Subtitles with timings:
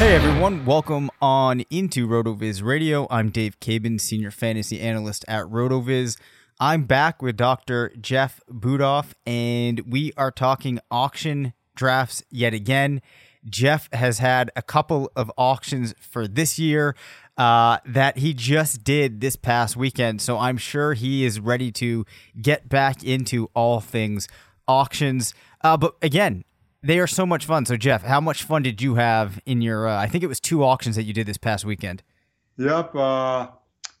[0.00, 3.06] Hey everyone, welcome on into RotoViz Radio.
[3.10, 6.16] I'm Dave Caban, Senior Fantasy Analyst at RotoViz.
[6.58, 7.92] I'm back with Dr.
[8.00, 13.02] Jeff Budoff, and we are talking auction drafts yet again.
[13.44, 16.96] Jeff has had a couple of auctions for this year
[17.36, 22.06] uh, that he just did this past weekend, so I'm sure he is ready to
[22.40, 24.28] get back into all things
[24.66, 25.34] auctions.
[25.62, 26.44] Uh, but again,
[26.82, 27.66] they are so much fun.
[27.66, 29.88] So, Jeff, how much fun did you have in your?
[29.88, 32.02] Uh, I think it was two auctions that you did this past weekend.
[32.56, 33.48] Yep, uh,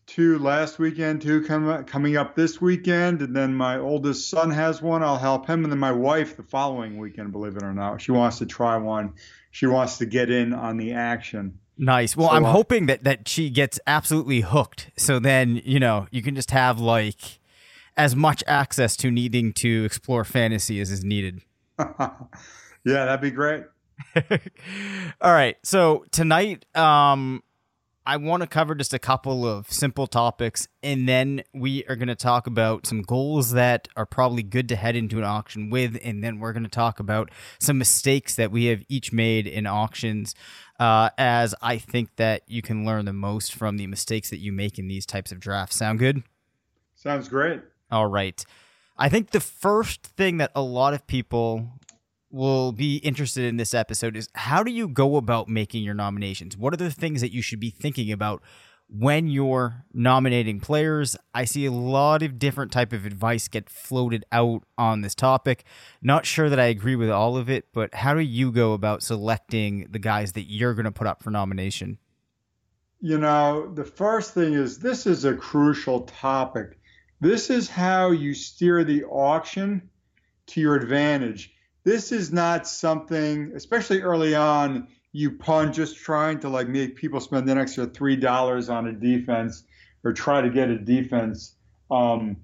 [0.06, 4.82] two last weekend, two com- coming up this weekend, and then my oldest son has
[4.82, 5.02] one.
[5.02, 7.32] I'll help him, and then my wife the following weekend.
[7.32, 9.14] Believe it or not, she wants to try one.
[9.50, 11.58] She wants to get in on the action.
[11.76, 12.16] Nice.
[12.16, 14.90] Well, So, I'm uh, hoping that that she gets absolutely hooked.
[14.96, 17.40] So then you know you can just have like
[17.96, 21.42] as much access to needing to explore fantasy as is needed.
[22.84, 23.64] yeah, that'd be great.
[25.20, 25.56] All right.
[25.62, 27.42] So tonight, um,
[28.06, 32.08] I want to cover just a couple of simple topics, and then we are going
[32.08, 35.98] to talk about some goals that are probably good to head into an auction with,
[36.02, 37.30] and then we're going to talk about
[37.60, 40.34] some mistakes that we have each made in auctions.
[40.78, 44.50] Uh, as I think that you can learn the most from the mistakes that you
[44.50, 45.76] make in these types of drafts.
[45.76, 46.22] Sound good?
[46.94, 47.60] Sounds great.
[47.90, 48.42] All right.
[48.96, 51.68] I think the first thing that a lot of people
[52.30, 56.56] will be interested in this episode is how do you go about making your nominations?
[56.56, 58.42] What are the things that you should be thinking about
[58.88, 61.16] when you're nominating players?
[61.34, 65.64] I see a lot of different type of advice get floated out on this topic.
[66.00, 69.02] Not sure that I agree with all of it, but how do you go about
[69.02, 71.98] selecting the guys that you're going to put up for nomination?
[73.00, 76.78] You know, the first thing is this is a crucial topic.
[77.20, 79.90] This is how you steer the auction
[80.48, 81.52] to your advantage.
[81.84, 87.20] This is not something, especially early on, you punt just trying to like make people
[87.20, 89.64] spend an extra three dollars on a defense
[90.04, 91.54] or try to get a defense
[91.90, 92.36] um,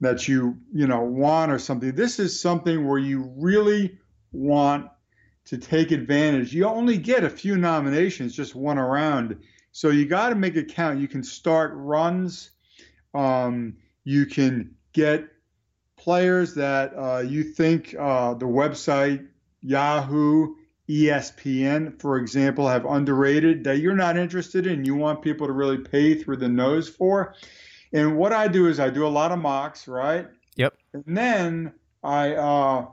[0.00, 1.92] that you you know want or something.
[1.92, 3.98] This is something where you really
[4.32, 4.90] want
[5.46, 6.52] to take advantage.
[6.52, 9.40] You only get a few nominations, just one around.
[9.72, 11.00] So you got to make it count.
[11.00, 12.50] You can start runs.
[13.14, 15.28] Um, you can get
[16.00, 19.26] players that uh, you think uh, the website,
[19.60, 20.54] Yahoo,
[20.88, 25.78] ESPN, for example, have underrated that you're not interested in, you want people to really
[25.78, 27.34] pay through the nose for.
[27.92, 30.26] And what I do is I do a lot of mocks, right?
[30.56, 30.74] Yep.
[30.94, 32.86] And then I uh,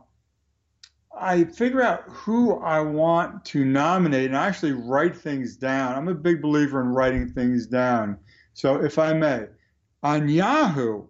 [1.19, 5.95] I figure out who I want to nominate and I actually write things down.
[5.95, 8.17] I'm a big believer in writing things down.
[8.53, 9.47] So if I may,
[10.03, 11.07] on Yahoo,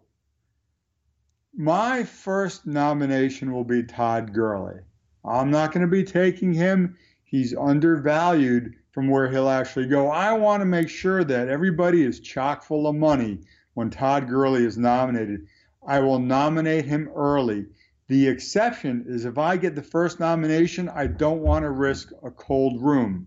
[1.59, 4.79] my first nomination will be Todd Gurley.
[5.25, 6.95] I'm not going to be taking him.
[7.23, 10.09] He's undervalued from where he'll actually go.
[10.09, 13.39] I want to make sure that everybody is chock full of money
[13.73, 15.47] when Todd Gurley is nominated.
[15.85, 17.65] I will nominate him early.
[18.07, 22.29] The exception is if I get the first nomination, I don't want to risk a
[22.29, 23.25] cold room.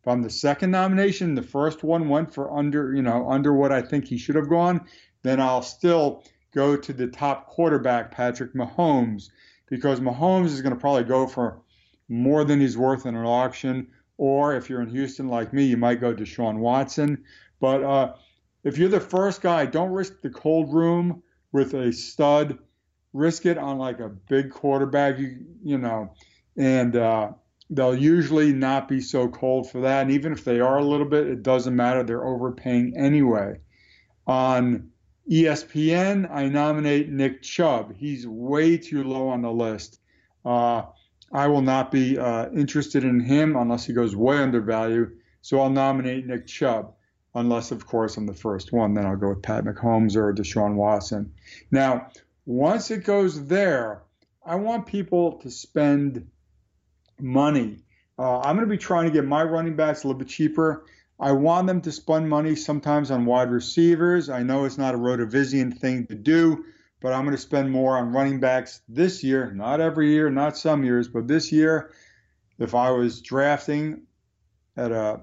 [0.00, 3.72] If I'm the second nomination, the first one went for under, you know, under what
[3.72, 4.86] I think he should have gone,
[5.22, 9.30] then I'll still go to the top quarterback, Patrick Mahomes,
[9.68, 11.62] because Mahomes is going to probably go for
[12.08, 13.88] more than he's worth in an auction.
[14.18, 17.24] Or if you're in Houston like me, you might go to Sean Watson.
[17.58, 18.14] But uh,
[18.64, 21.22] if you're the first guy, don't risk the cold room
[21.52, 22.58] with a stud.
[23.12, 26.14] Risk it on like a big quarterback, you, you know,
[26.56, 27.32] and uh,
[27.68, 30.02] they'll usually not be so cold for that.
[30.02, 32.02] And even if they are a little bit, it doesn't matter.
[32.02, 33.58] They're overpaying anyway.
[34.26, 34.91] On
[35.30, 37.94] ESPN, I nominate Nick Chubb.
[37.96, 40.00] He's way too low on the list.
[40.44, 40.82] Uh,
[41.32, 45.18] I will not be uh, interested in him unless he goes way undervalued.
[45.40, 46.94] So I'll nominate Nick Chubb,
[47.34, 48.94] unless, of course, I'm the first one.
[48.94, 51.32] Then I'll go with Pat Mahomes or Deshaun Watson.
[51.70, 52.08] Now,
[52.44, 54.02] once it goes there,
[54.44, 56.28] I want people to spend
[57.20, 57.78] money.
[58.18, 60.84] Uh, I'm going to be trying to get my running backs a little bit cheaper.
[61.22, 64.28] I want them to spend money sometimes on wide receivers.
[64.28, 66.64] I know it's not a Rotovizian thing to do,
[67.00, 69.52] but I'm going to spend more on running backs this year.
[69.52, 71.92] Not every year, not some years, but this year,
[72.58, 74.02] if I was drafting
[74.76, 75.20] at a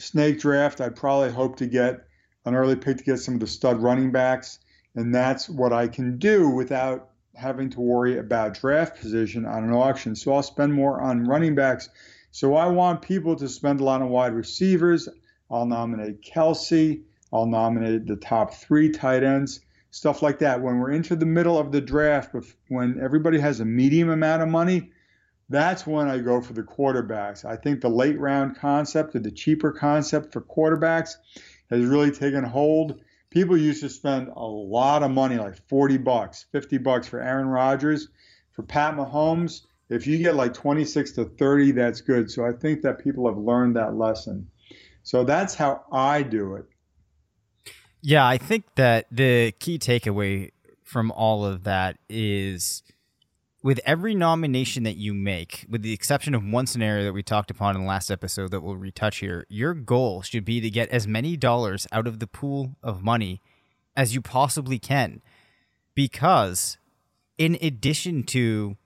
[0.00, 2.00] snake draft, I'd probably hope to get
[2.44, 4.58] an early pick to get some of the stud running backs.
[4.96, 9.72] And that's what I can do without having to worry about draft position on an
[9.72, 10.16] auction.
[10.16, 11.88] So I'll spend more on running backs
[12.30, 15.08] so I want people to spend a lot on wide receivers.
[15.50, 17.02] I'll nominate Kelce.
[17.32, 19.60] I'll nominate the top three tight ends,
[19.90, 20.60] stuff like that.
[20.60, 22.34] When we're into the middle of the draft,
[22.68, 24.90] when everybody has a medium amount of money,
[25.48, 27.44] that's when I go for the quarterbacks.
[27.44, 31.14] I think the late round concept or the cheaper concept for quarterbacks
[31.70, 33.00] has really taken hold.
[33.30, 37.46] People used to spend a lot of money, like 40 bucks, 50 bucks for Aaron
[37.46, 38.08] Rodgers.
[38.52, 42.30] For Pat Mahomes, if you get like 26 to 30, that's good.
[42.30, 44.48] So I think that people have learned that lesson.
[45.02, 46.64] So that's how I do it.
[48.02, 50.52] Yeah, I think that the key takeaway
[50.84, 52.82] from all of that is
[53.62, 57.50] with every nomination that you make, with the exception of one scenario that we talked
[57.50, 60.88] upon in the last episode that we'll retouch here, your goal should be to get
[60.88, 63.42] as many dollars out of the pool of money
[63.96, 65.20] as you possibly can.
[65.94, 66.78] Because
[67.36, 68.76] in addition to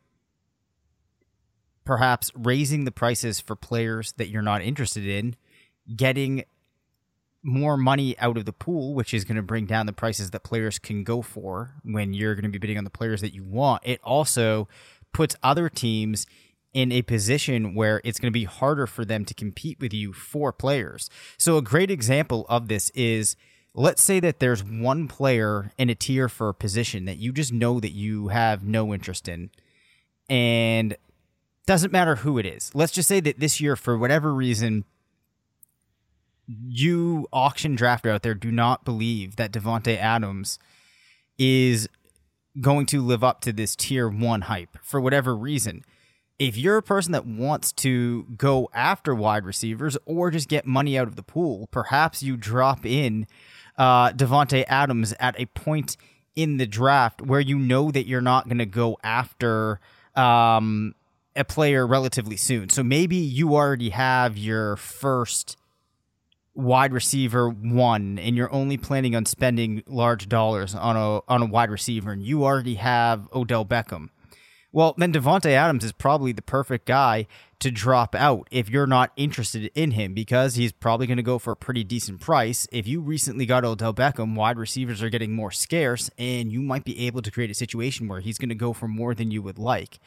[1.84, 5.36] perhaps raising the prices for players that you're not interested in,
[5.94, 6.44] getting
[7.42, 10.42] more money out of the pool, which is going to bring down the prices that
[10.42, 13.44] players can go for when you're going to be bidding on the players that you
[13.44, 13.82] want.
[13.84, 14.66] It also
[15.12, 16.26] puts other teams
[16.72, 20.12] in a position where it's going to be harder for them to compete with you
[20.12, 21.08] for players.
[21.38, 23.36] So, a great example of this is
[23.74, 27.52] let's say that there's one player in a tier for a position that you just
[27.52, 29.50] know that you have no interest in.
[30.28, 30.96] And
[31.66, 32.70] doesn't matter who it is.
[32.74, 34.84] Let's just say that this year, for whatever reason,
[36.46, 40.58] you auction drafter out there do not believe that Davante Adams
[41.38, 41.88] is
[42.60, 45.84] going to live up to this tier one hype for whatever reason.
[46.38, 50.98] If you're a person that wants to go after wide receivers or just get money
[50.98, 53.26] out of the pool, perhaps you drop in
[53.78, 55.96] uh, Davante Adams at a point
[56.36, 59.80] in the draft where you know that you're not going to go after
[60.16, 60.94] um,
[61.36, 62.68] a player relatively soon.
[62.68, 65.56] So maybe you already have your first
[66.54, 71.46] wide receiver one and you're only planning on spending large dollars on a on a
[71.46, 74.10] wide receiver and you already have Odell Beckham.
[74.70, 77.28] Well, then Davante Adams is probably the perfect guy
[77.60, 81.38] to drop out if you're not interested in him because he's probably going to go
[81.38, 82.66] for a pretty decent price.
[82.72, 86.84] If you recently got Odell Beckham, wide receivers are getting more scarce and you might
[86.84, 89.42] be able to create a situation where he's going to go for more than you
[89.42, 90.00] would like.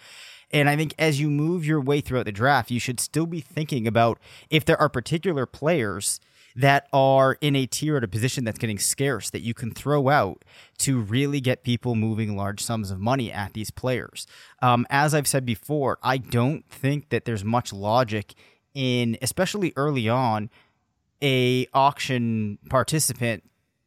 [0.51, 3.41] And I think as you move your way throughout the draft, you should still be
[3.41, 6.19] thinking about if there are particular players
[6.55, 10.09] that are in a tier at a position that's getting scarce that you can throw
[10.09, 10.43] out
[10.79, 14.25] to really get people moving large sums of money at these players.
[14.61, 18.33] Um, as I've said before, I don't think that there's much logic
[18.73, 20.49] in, especially early on,
[21.21, 23.43] a auction participant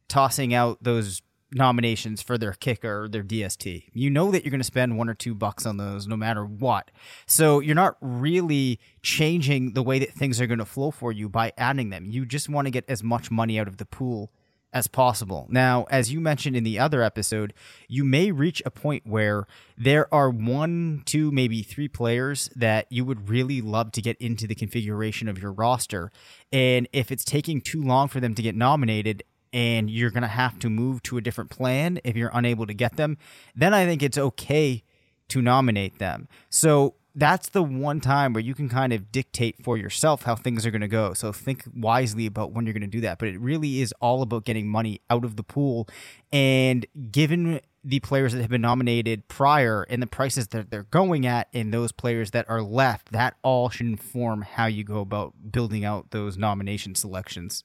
[0.09, 3.85] tossing out those nominations for their kicker or their DST.
[3.92, 6.45] You know that you're going to spend one or two bucks on those no matter
[6.45, 6.90] what.
[7.26, 11.28] So you're not really changing the way that things are going to flow for you
[11.28, 12.07] by adding them.
[12.11, 14.30] You just want to get as much money out of the pool
[14.73, 15.47] as possible.
[15.50, 17.52] Now, as you mentioned in the other episode,
[17.88, 23.04] you may reach a point where there are one, two, maybe three players that you
[23.04, 26.12] would really love to get into the configuration of your roster.
[26.52, 30.28] And if it's taking too long for them to get nominated and you're going to
[30.28, 33.19] have to move to a different plan if you're unable to get them,
[33.54, 34.83] then I think it's okay
[35.28, 36.28] to nominate them.
[36.49, 40.64] So that's the one time where you can kind of dictate for yourself how things
[40.64, 41.12] are going to go.
[41.12, 43.19] So think wisely about when you're going to do that.
[43.19, 45.88] But it really is all about getting money out of the pool.
[46.33, 51.26] And given the players that have been nominated prior and the prices that they're going
[51.26, 55.35] at and those players that are left, that all should inform how you go about
[55.50, 57.64] building out those nomination selections.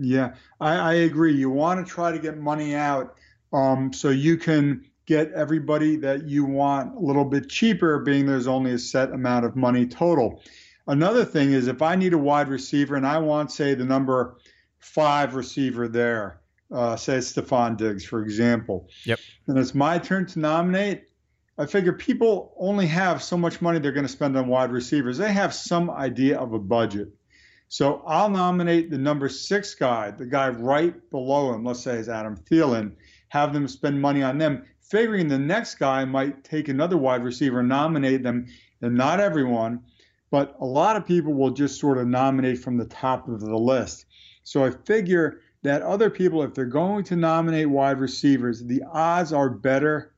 [0.00, 1.34] Yeah, I, I agree.
[1.34, 3.16] You want to try to get money out
[3.52, 8.46] um, so you can get everybody that you want a little bit cheaper, being there's
[8.46, 10.42] only a set amount of money total.
[10.86, 14.36] Another thing is if I need a wide receiver and I want, say, the number
[14.78, 16.40] five receiver there,
[16.72, 18.88] uh, say Stefon Diggs, for example.
[19.04, 19.18] Yep.
[19.48, 21.04] And it's my turn to nominate.
[21.56, 25.18] I figure people only have so much money they're going to spend on wide receivers.
[25.18, 27.08] They have some idea of a budget.
[27.68, 32.08] So I'll nominate the number six guy, the guy right below him, let's say is
[32.08, 32.92] Adam Thielen,
[33.28, 37.62] have them spend money on them, figuring the next guy might take another wide receiver
[37.62, 38.46] nominate them,
[38.80, 39.80] and not everyone,
[40.30, 43.56] but a lot of people will just sort of nominate from the top of the
[43.58, 44.06] list.
[44.44, 49.32] So I figure that other people, if they're going to nominate wide receivers, the odds
[49.32, 50.14] are better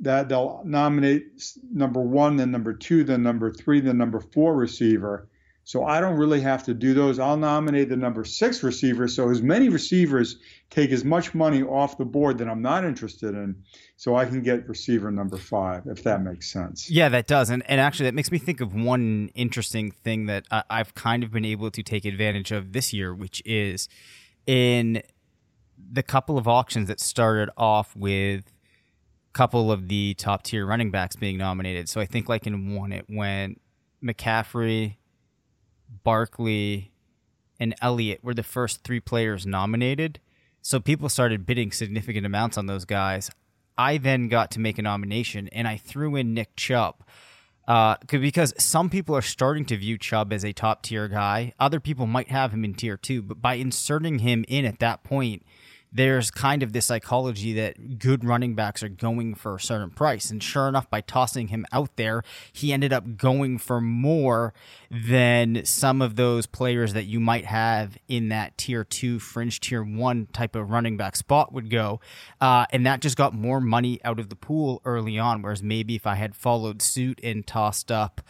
[0.00, 1.42] that they'll nominate
[1.72, 5.28] number one, then number two, then number three, then number four receiver
[5.64, 7.18] so I don't really have to do those.
[7.18, 9.06] I'll nominate the number six receiver.
[9.06, 10.38] So as many receivers
[10.70, 13.62] take as much money off the board that I'm not interested in.
[13.96, 16.90] So I can get receiver number five, if that makes sense.
[16.90, 17.50] Yeah, that does.
[17.50, 21.22] And, and actually, that makes me think of one interesting thing that I, I've kind
[21.22, 23.88] of been able to take advantage of this year, which is
[24.46, 25.02] in
[25.92, 28.40] the couple of auctions that started off with
[29.30, 31.88] a couple of the top tier running backs being nominated.
[31.88, 33.60] So I think like in one, it went
[34.02, 34.96] McCaffrey,
[36.04, 36.92] Barkley,
[37.58, 40.20] and Elliott were the first three players nominated.
[40.60, 43.30] So people started bidding significant amounts on those guys.
[43.76, 47.04] I then got to make a nomination and I threw in Nick Chubb.
[47.68, 51.52] Uh, because some people are starting to view Chubb as a top tier guy.
[51.60, 55.04] Other people might have him in tier two, but by inserting him in at that
[55.04, 55.44] point,
[55.92, 60.30] there's kind of this psychology that good running backs are going for a certain price.
[60.30, 62.22] And sure enough, by tossing him out there,
[62.52, 64.54] he ended up going for more
[64.90, 69.82] than some of those players that you might have in that tier two, fringe tier
[69.82, 72.00] one type of running back spot would go.
[72.40, 75.42] Uh, and that just got more money out of the pool early on.
[75.42, 78.22] Whereas maybe if I had followed suit and tossed up,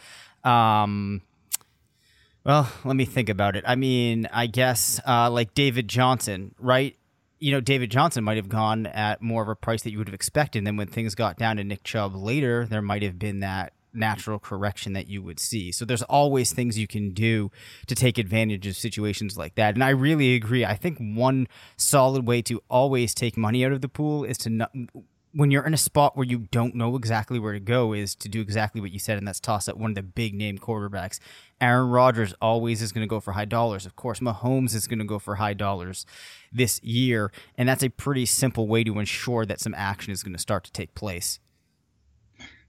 [0.43, 1.21] um,
[2.43, 3.63] well, let me think about it.
[3.65, 6.97] I mean, I guess uh, like David Johnson, right?
[7.43, 10.07] You know, David Johnson might have gone at more of a price that you would
[10.07, 10.59] have expected.
[10.59, 13.73] And then when things got down to Nick Chubb later, there might have been that
[13.93, 15.69] natural correction that you would see.
[15.73, 17.51] So there's always things you can do
[17.87, 19.73] to take advantage of situations like that.
[19.73, 20.63] And I really agree.
[20.63, 24.49] I think one solid way to always take money out of the pool is to
[24.49, 24.71] not
[25.33, 28.29] when you're in a spot where you don't know exactly where to go is to
[28.29, 31.19] do exactly what you said and that's toss at one of the big name quarterbacks
[31.63, 33.85] Aaron Rodgers always is going to go for high dollars.
[33.85, 36.05] Of course, Mahomes is going to go for high dollars
[36.51, 40.33] this year, and that's a pretty simple way to ensure that some action is going
[40.33, 41.39] to start to take place.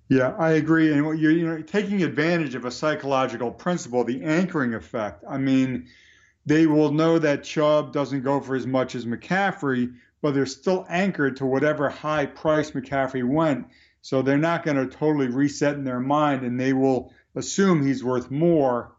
[0.08, 0.92] Yeah, I agree.
[0.92, 5.24] And you're you know taking advantage of a psychological principle, the anchoring effect.
[5.28, 5.88] I mean,
[6.46, 9.92] they will know that Chubb doesn't go for as much as McCaffrey,
[10.24, 13.66] but they're still anchored to whatever high price McCaffrey went.
[14.00, 18.02] So they're not going to totally reset in their mind, and they will assume he's
[18.02, 18.96] worth more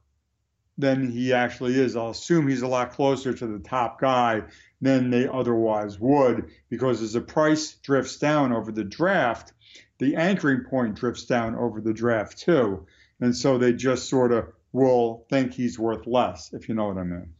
[0.77, 1.95] than he actually is.
[1.95, 4.43] I'll assume he's a lot closer to the top guy
[4.81, 9.51] than they otherwise would because as the price drifts down over the draft,
[9.97, 12.85] the anchoring point drifts down over the draft too.
[13.19, 16.99] And so they just sort of will think he's worth less, if you know what
[16.99, 17.33] I mean.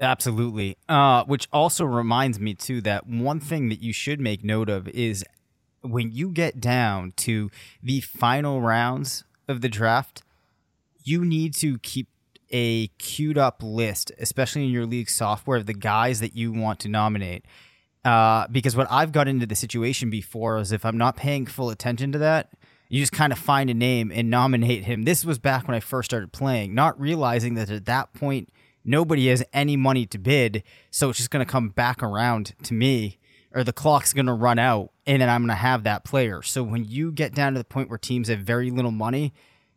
[0.00, 0.76] Absolutely.
[0.88, 4.88] Uh, which also reminds me, too, that one thing that you should make note of
[4.88, 5.24] is
[5.82, 7.50] when you get down to
[7.82, 10.22] the final rounds of the draft,
[11.04, 12.08] you need to keep
[12.50, 16.80] a queued up list, especially in your league software, of the guys that you want
[16.80, 17.44] to nominate.
[18.04, 21.70] Uh, because what I've got into the situation before is if I'm not paying full
[21.70, 22.50] attention to that,
[22.88, 25.04] you just kind of find a name and nominate him.
[25.04, 28.48] This was back when I first started playing, not realizing that at that point
[28.84, 32.74] nobody has any money to bid, so it's just going to come back around to
[32.74, 33.18] me
[33.52, 36.42] or the clock's going to run out and then I'm going to have that player.
[36.42, 39.32] So when you get down to the point where teams have very little money,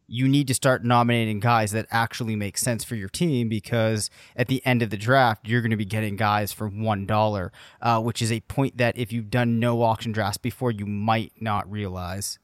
[0.07, 4.47] you need to start nominating guys that actually make sense for your team because at
[4.47, 7.49] the end of the draft, you're going to be getting guys for $1,
[7.81, 11.31] uh, which is a point that if you've done no auction drafts before, you might
[11.39, 12.37] not realize.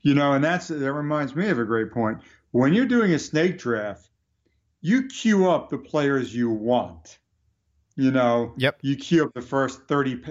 [0.00, 2.18] You know, and that's that reminds me of a great point.
[2.50, 4.08] When you're doing a snake draft,
[4.80, 7.18] you queue up the players you want.
[7.96, 8.78] You know, yep.
[8.82, 10.22] you queue up the first 30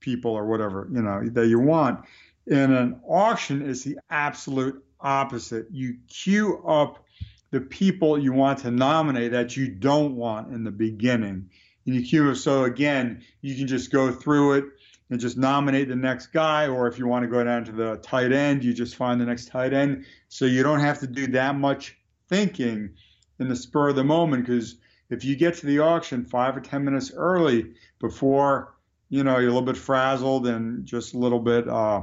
[0.00, 2.04] people or whatever, you know, that you want.
[2.46, 5.66] In an auction is the absolute opposite.
[5.70, 7.04] You queue up
[7.50, 11.50] the people you want to nominate that you don't want in the beginning.
[11.86, 12.36] And you queue up.
[12.36, 14.64] so again, you can just go through it
[15.10, 17.96] and just nominate the next guy, or if you want to go down to the
[17.96, 20.04] tight end, you just find the next tight end.
[20.28, 21.96] So you don't have to do that much
[22.28, 22.90] thinking
[23.38, 24.76] in the spur of the moment because
[25.10, 28.74] if you get to the auction five or ten minutes early before
[29.08, 32.02] you know you're a little bit frazzled and just a little bit uh,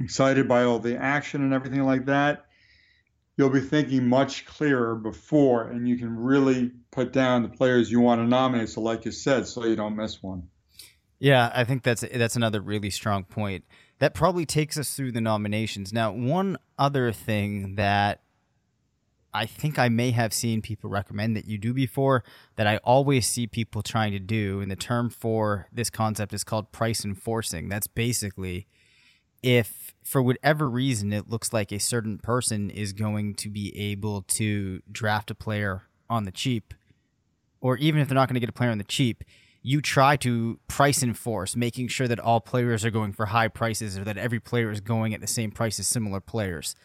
[0.00, 2.46] excited by all the action and everything like that
[3.36, 8.00] you'll be thinking much clearer before and you can really put down the players you
[8.00, 8.68] want to nominate.
[8.68, 10.48] So like you said so you don't miss one.
[11.18, 13.64] Yeah i think that's that's another really strong point.
[13.98, 15.92] That probably takes us through the nominations.
[15.92, 18.20] Now one other thing that
[19.34, 22.22] I think I may have seen people recommend that you do before
[22.54, 24.60] that I always see people trying to do.
[24.60, 27.68] And the term for this concept is called price enforcing.
[27.68, 28.68] That's basically
[29.42, 34.22] if for whatever reason it looks like a certain person is going to be able
[34.22, 36.72] to draft a player on the cheap,
[37.60, 39.24] or even if they're not going to get a player on the cheap,
[39.62, 43.98] you try to price enforce, making sure that all players are going for high prices
[43.98, 46.76] or that every player is going at the same price as similar players.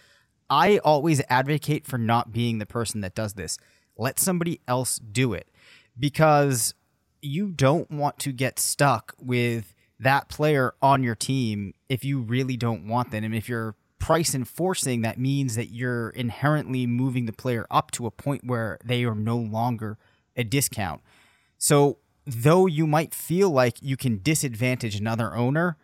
[0.50, 3.58] I always advocate for not being the person that does this.
[3.98, 5.50] Let somebody else do it
[5.98, 6.74] because
[7.22, 12.56] you don't want to get stuck with that player on your team if you really
[12.56, 13.24] don't want them.
[13.24, 18.06] And if you're price enforcing, that means that you're inherently moving the player up to
[18.06, 19.98] a point where they are no longer
[20.36, 21.02] a discount.
[21.58, 25.78] So, though you might feel like you can disadvantage another owner,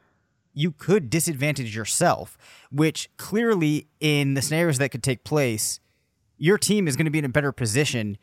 [0.55, 2.37] you could disadvantage yourself,
[2.71, 5.79] which clearly in the scenarios that could take place,
[6.37, 8.17] your team is going to be in a better position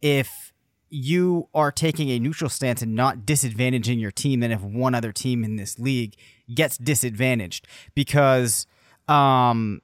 [0.00, 0.52] if
[0.90, 5.10] you are taking a neutral stance and not disadvantaging your team than if one other
[5.10, 6.14] team in this league
[6.54, 7.66] gets disadvantaged.
[7.94, 8.66] Because
[9.08, 9.80] um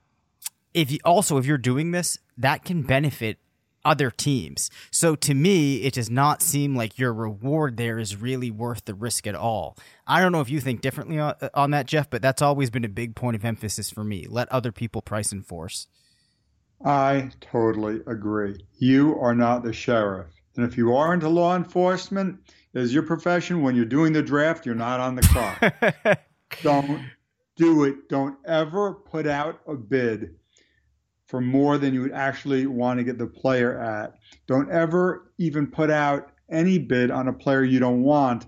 [0.72, 3.38] if you also if you're doing this that can benefit
[3.84, 4.70] other teams.
[4.90, 8.94] So to me, it does not seem like your reward there is really worth the
[8.94, 9.76] risk at all.
[10.06, 12.70] I don't know if you think differently on, uh, on that, Jeff, but that's always
[12.70, 14.26] been a big point of emphasis for me.
[14.28, 15.86] Let other people price enforce.
[16.84, 18.64] I totally agree.
[18.78, 20.28] You are not the sheriff.
[20.56, 22.40] And if you are into law enforcement,
[22.74, 26.20] as your profession, when you're doing the draft, you're not on the clock.
[26.62, 27.02] don't
[27.56, 28.08] do it.
[28.08, 30.36] Don't ever put out a bid
[31.30, 34.14] for more than you would actually want to get the player at.
[34.48, 38.46] Don't ever even put out any bid on a player you don't want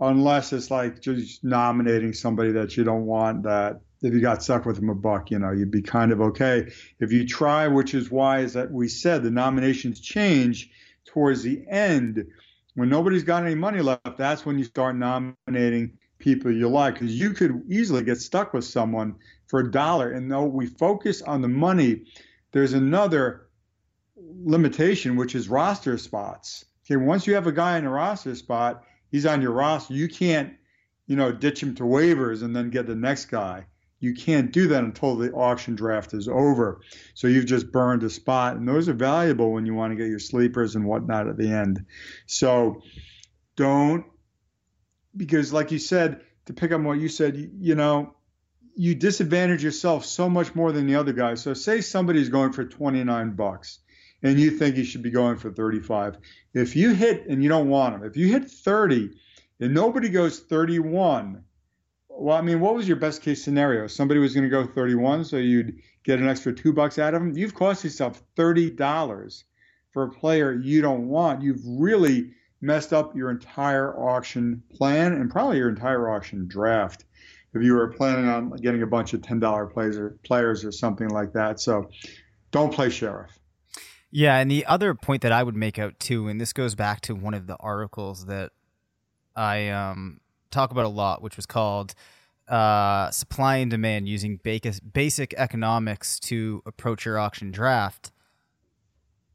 [0.00, 4.64] unless it's like just nominating somebody that you don't want that if you got stuck
[4.64, 6.72] with them a buck, you know, you'd be kind of okay.
[6.98, 10.70] If you try, which is why is that we said the nominations change
[11.04, 12.26] towards the end
[12.74, 17.18] when nobody's got any money left, that's when you start nominating people you like because
[17.18, 19.16] you could easily get stuck with someone
[19.52, 20.10] for a dollar.
[20.10, 22.06] And though we focus on the money,
[22.52, 23.48] there's another
[24.16, 26.64] limitation, which is roster spots.
[26.86, 29.92] Okay, once you have a guy in a roster spot, he's on your roster.
[29.92, 30.54] You can't,
[31.06, 33.66] you know, ditch him to waivers and then get the next guy.
[34.00, 36.80] You can't do that until the auction draft is over.
[37.12, 40.08] So you've just burned a spot, and those are valuable when you want to get
[40.08, 41.84] your sleepers and whatnot at the end.
[42.24, 42.80] So
[43.56, 44.06] don't,
[45.14, 48.16] because like you said, to pick up what you said, you, you know,
[48.74, 51.34] you disadvantage yourself so much more than the other guy.
[51.34, 53.80] So say somebody's going for 29 bucks
[54.22, 56.18] and you think he should be going for 35.
[56.54, 59.10] If you hit and you don't want him, if you hit 30
[59.60, 61.44] and nobody goes 31,
[62.08, 63.86] well, I mean, what was your best case scenario?
[63.86, 67.22] Somebody was going to go 31, so you'd get an extra two bucks out of
[67.22, 67.36] him.
[67.36, 69.44] You've cost yourself $30
[69.90, 71.42] for a player you don't want.
[71.42, 77.04] You've really messed up your entire auction plan and probably your entire auction draft
[77.54, 80.72] if you were planning on getting a bunch of ten dollar players or players or
[80.72, 81.60] something like that.
[81.60, 81.90] So
[82.50, 83.30] don't play sheriff.
[84.10, 87.00] Yeah, and the other point that I would make out too, and this goes back
[87.02, 88.52] to one of the articles that
[89.34, 91.94] I um, talk about a lot, which was called
[92.48, 98.12] uh, "Supply and Demand Using Basic Economics to Approach Your Auction Draft."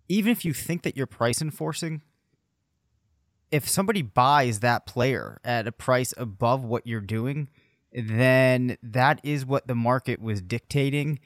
[0.10, 2.02] Even if you think that you're price enforcing,
[3.52, 7.50] if somebody buys that player at a price above what you're doing,
[7.94, 11.20] then that is what the market was dictating.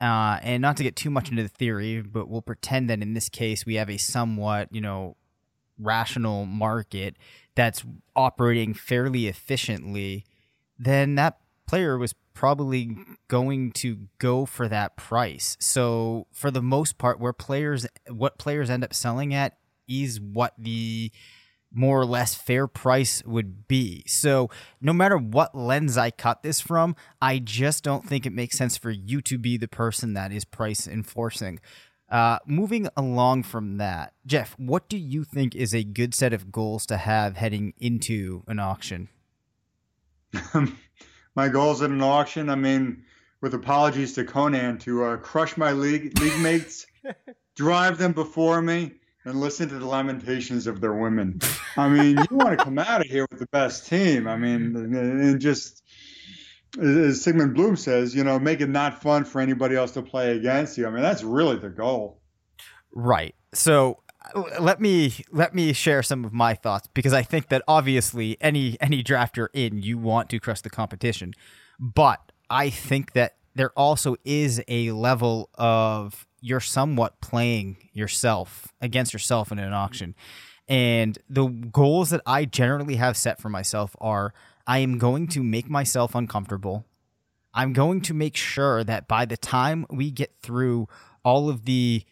[0.00, 3.14] Uh, and not to get too much into the theory, but we'll pretend that in
[3.14, 5.16] this case we have a somewhat, you know,
[5.78, 7.16] rational market
[7.54, 10.24] that's operating fairly efficiently,
[10.78, 15.56] then that player was probably going to go for that price.
[15.58, 20.54] So for the most part, where players what players end up selling at is what
[20.56, 21.10] the
[21.72, 24.04] more or less fair price would be.
[24.06, 24.50] So,
[24.80, 28.76] no matter what lens I cut this from, I just don't think it makes sense
[28.76, 31.60] for you to be the person that is price enforcing.
[32.10, 36.50] Uh, moving along from that, Jeff, what do you think is a good set of
[36.50, 39.08] goals to have heading into an auction?
[41.34, 43.04] my goals at an auction, I mean,
[43.42, 46.86] with apologies to Conan, to uh, crush my league league mates,
[47.54, 48.92] drive them before me,
[49.28, 51.40] and listen to the lamentations of their women.
[51.76, 54.26] I mean, you want to come out of here with the best team.
[54.26, 55.82] I mean, and just
[56.80, 60.36] as Sigmund Bloom says, you know, make it not fun for anybody else to play
[60.36, 60.86] against you.
[60.86, 62.20] I mean, that's really the goal.
[62.92, 63.34] Right.
[63.52, 64.02] So
[64.60, 68.76] let me let me share some of my thoughts because I think that obviously any
[68.80, 71.34] any drafter in you want to crush the competition,
[71.78, 79.12] but I think that there also is a level of you're somewhat playing yourself against
[79.12, 80.14] yourself in an auction.
[80.68, 84.34] And the goals that I generally have set for myself are
[84.66, 86.84] I am going to make myself uncomfortable.
[87.54, 90.86] I'm going to make sure that by the time we get through
[91.24, 92.04] all of the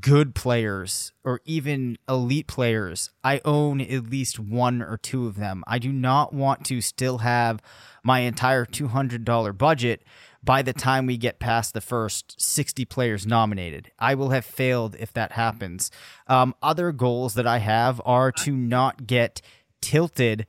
[0.00, 5.62] good players or even elite players, I own at least one or two of them.
[5.66, 7.60] I do not want to still have
[8.02, 10.02] my entire $200 budget
[10.42, 13.90] by the time we get past the first 60 players nominated.
[13.98, 15.90] I will have failed if that happens.
[16.28, 19.42] Um, other goals that I have are to not get
[19.80, 20.46] tilted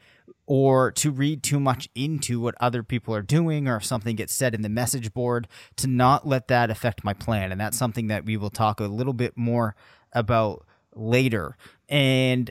[0.47, 4.33] or to read too much into what other people are doing or if something gets
[4.33, 8.07] said in the message board to not let that affect my plan and that's something
[8.07, 9.75] that we will talk a little bit more
[10.13, 11.55] about later
[11.89, 12.49] and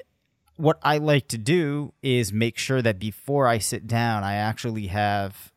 [0.57, 4.87] what I like to do is make sure that before I sit down I actually
[4.87, 5.53] have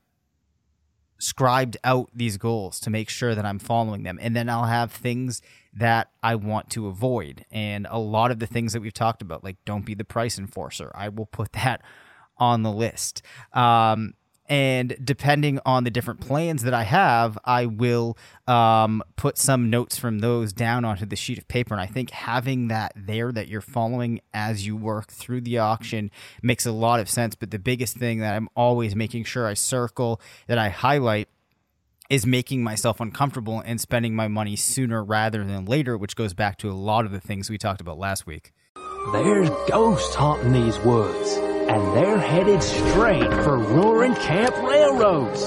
[1.19, 4.17] scribed out these goals to make sure that I'm following them.
[4.21, 5.41] And then I'll have things
[5.73, 7.45] that I want to avoid.
[7.51, 10.39] And a lot of the things that we've talked about, like don't be the price
[10.39, 11.81] enforcer, I will put that
[12.39, 13.21] on the list.
[13.53, 14.13] Um,
[14.49, 19.97] and depending on the different plans that I have, I will um, put some notes
[19.99, 21.75] from those down onto the sheet of paper.
[21.75, 26.09] And I think having that there that you're following as you work through the auction
[26.41, 27.35] makes a lot of sense.
[27.35, 31.29] But the biggest thing that I'm always making sure I circle, that I highlight,
[32.09, 36.57] is making myself uncomfortable and spending my money sooner rather than later, which goes back
[36.57, 38.51] to a lot of the things we talked about last week.
[39.11, 41.37] There's ghosts haunting these woods
[41.69, 45.43] and they're headed straight for Roaring Camp Railroads.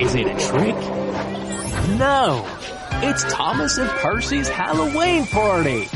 [0.00, 0.74] Is it a trick?
[1.98, 2.46] No,
[3.02, 5.86] it's Thomas and Percy's Halloween party.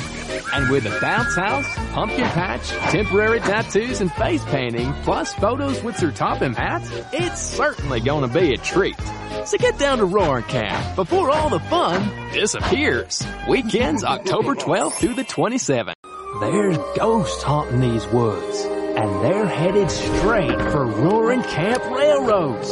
[0.53, 5.97] And with a bounce house, pumpkin patch, temporary tattoos, and face painting, plus photos with
[5.97, 9.01] their topping hats, it's certainly gonna be a treat.
[9.47, 13.27] So get down to Roaring Camp before all the fun disappears.
[13.49, 15.95] Weekends October 12th through the 27th.
[16.40, 22.71] There's ghosts haunting these woods and they're headed straight for Roaring Camp Railroads.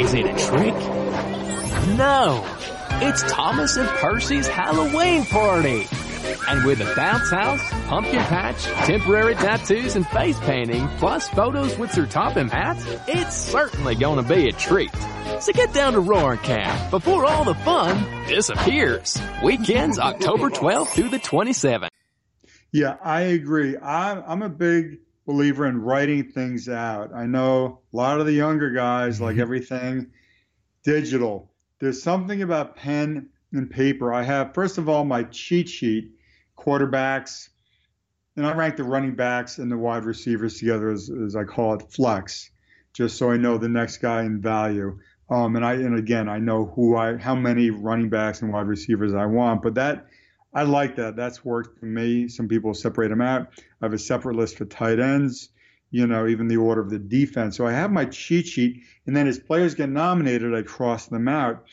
[0.00, 0.74] Is it a trick?
[1.96, 2.44] No,
[3.00, 5.86] it's Thomas and Percy's Halloween party.
[6.48, 11.92] And with a bounce house, pumpkin patch, temporary tattoos, and face painting, plus photos with
[11.92, 14.94] their topping hats, it's certainly gonna be a treat.
[15.40, 19.20] So get down to Roaring Camp before all the fun disappears.
[19.42, 21.88] Weekends October 12th through the 27th.
[22.72, 23.76] Yeah, I agree.
[23.76, 27.14] I'm, I'm a big believer in writing things out.
[27.14, 29.42] I know a lot of the younger guys like mm-hmm.
[29.42, 30.10] everything
[30.82, 31.50] digital.
[31.78, 34.12] There's something about pen and paper.
[34.12, 36.12] I have, first of all, my cheat sheet,
[36.56, 37.48] quarterbacks,
[38.36, 41.74] and I rank the running backs and the wide receivers together as, as I call
[41.74, 42.50] it flex,
[42.92, 44.98] just so I know the next guy in value.
[45.30, 48.66] Um, and I and again I know who I how many running backs and wide
[48.66, 50.06] receivers I want, but that
[50.54, 51.16] I like that.
[51.16, 52.28] That's worked for me.
[52.28, 53.48] Some people separate them out.
[53.80, 55.48] I have a separate list for tight ends,
[55.90, 57.56] you know, even the order of the defense.
[57.56, 61.28] So I have my cheat sheet, and then as players get nominated, I cross them
[61.28, 61.64] out.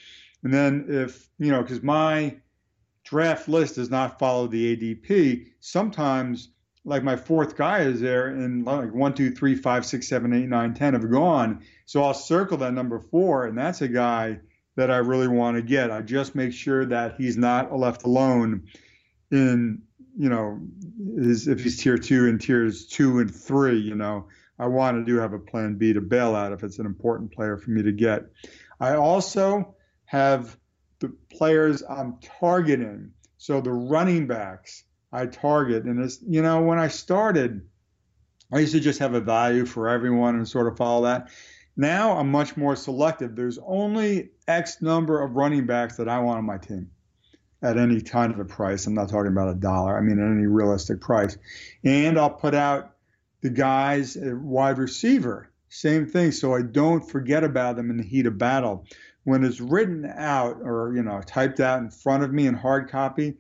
[0.44, 2.38] And then if, you know, because my
[3.04, 6.50] draft list does not follow the ADP, sometimes
[6.86, 10.48] like my fourth guy is there and like one, two, three, five, six, seven, eight,
[10.48, 11.64] nine, ten have gone.
[11.86, 14.40] So I'll circle that number four, and that's a guy
[14.80, 15.92] that I really want to get.
[15.92, 18.64] I just make sure that he's not left alone
[19.30, 19.82] in,
[20.18, 20.62] you know,
[21.18, 25.04] his, if he's tier two and tiers two and three, you know, I want to
[25.04, 27.84] do have a plan B to bail out if it's an important player for me
[27.84, 28.24] to get.
[28.80, 30.56] I also have
[31.00, 33.12] the players I'm targeting.
[33.38, 35.84] So the running backs I target.
[35.84, 37.68] And it's, you know, when I started,
[38.50, 41.32] I used to just have a value for everyone and sort of follow that.
[41.80, 43.38] Now I'm much more selective.
[43.38, 46.92] There's only X number of running backs that I want on my team
[47.62, 48.86] at any kind of a price.
[48.86, 49.98] I'm not talking about a dollar.
[49.98, 51.38] I mean, at any realistic price.
[51.86, 52.98] And I'll put out
[53.40, 55.54] the guys at wide receiver.
[55.70, 56.34] Same thing.
[56.34, 58.86] So I don't forget about them in the heat of battle.
[59.24, 62.92] When it's written out or, you know, typed out in front of me in hard
[62.92, 63.38] copy,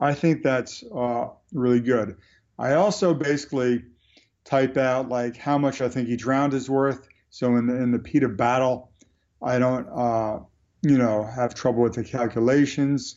[0.00, 2.16] I think that's uh, really good.
[2.58, 3.84] I also basically
[4.44, 7.06] type out like how much I think each round is worth.
[7.36, 8.92] So in the, in the heat of battle,
[9.42, 10.38] I don't, uh,
[10.80, 13.16] you know, have trouble with the calculations.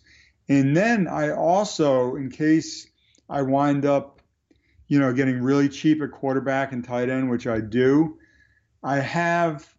[0.49, 2.86] And then I also, in case
[3.29, 4.19] I wind up,
[4.89, 8.17] you know, getting really cheap at quarterback and tight end, which I do,
[8.84, 9.73] I have,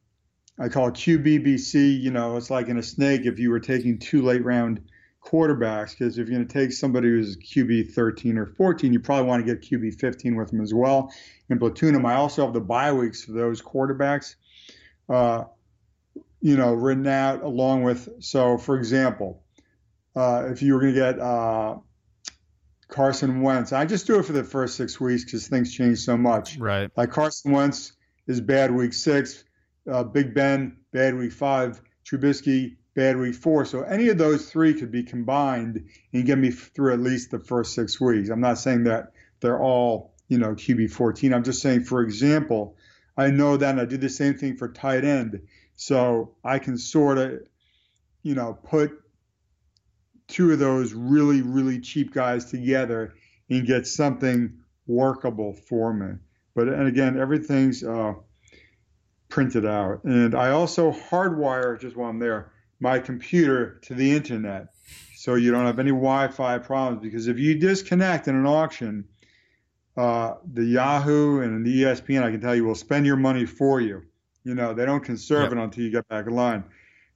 [0.58, 2.00] I call it QBBC.
[2.00, 4.80] You know, it's like in a snake if you were taking two late round
[5.24, 9.28] quarterbacks, because if you're going to take somebody who's QB 13 or 14, you probably
[9.28, 11.12] want to get QB 15 with them as well.
[11.48, 14.36] In platoon them, I also have the bye weeks for those quarterbacks.
[15.08, 15.44] Uh,
[16.40, 18.08] you know, written out along with.
[18.20, 19.42] So, for example,
[20.16, 21.76] uh, if you were going to get uh,
[22.88, 26.16] Carson Wentz, I just do it for the first six weeks because things change so
[26.16, 26.56] much.
[26.56, 26.90] Right.
[26.96, 27.92] Like Carson Wentz
[28.26, 29.44] is bad week six,
[29.90, 33.64] uh, Big Ben bad week five, Trubisky bad week four.
[33.64, 37.38] So any of those three could be combined and get me through at least the
[37.38, 38.28] first six weeks.
[38.28, 41.32] I'm not saying that they're all you know QB 14.
[41.32, 42.76] I'm just saying, for example,
[43.16, 45.40] I know that I do the same thing for tight end.
[45.76, 47.40] So I can sort of,
[48.22, 48.92] you know, put
[50.28, 53.14] two of those really, really cheap guys together
[53.48, 56.16] and get something workable for me.
[56.54, 58.14] But and again, everything's uh,
[59.28, 60.04] printed out.
[60.04, 62.49] And I also hardwire just while I'm there
[62.80, 64.68] my computer to the internet,
[65.14, 67.02] so you don't have any Wi-Fi problems.
[67.02, 69.04] Because if you disconnect in an auction,
[69.96, 73.80] uh, the Yahoo and the ESPN, I can tell you, will spend your money for
[73.80, 74.02] you.
[74.44, 75.52] You know, they don't conserve yep.
[75.52, 76.64] it until you get back in line.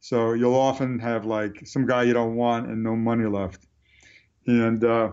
[0.00, 3.66] So you'll often have like some guy you don't want and no money left.
[4.46, 5.12] And, uh,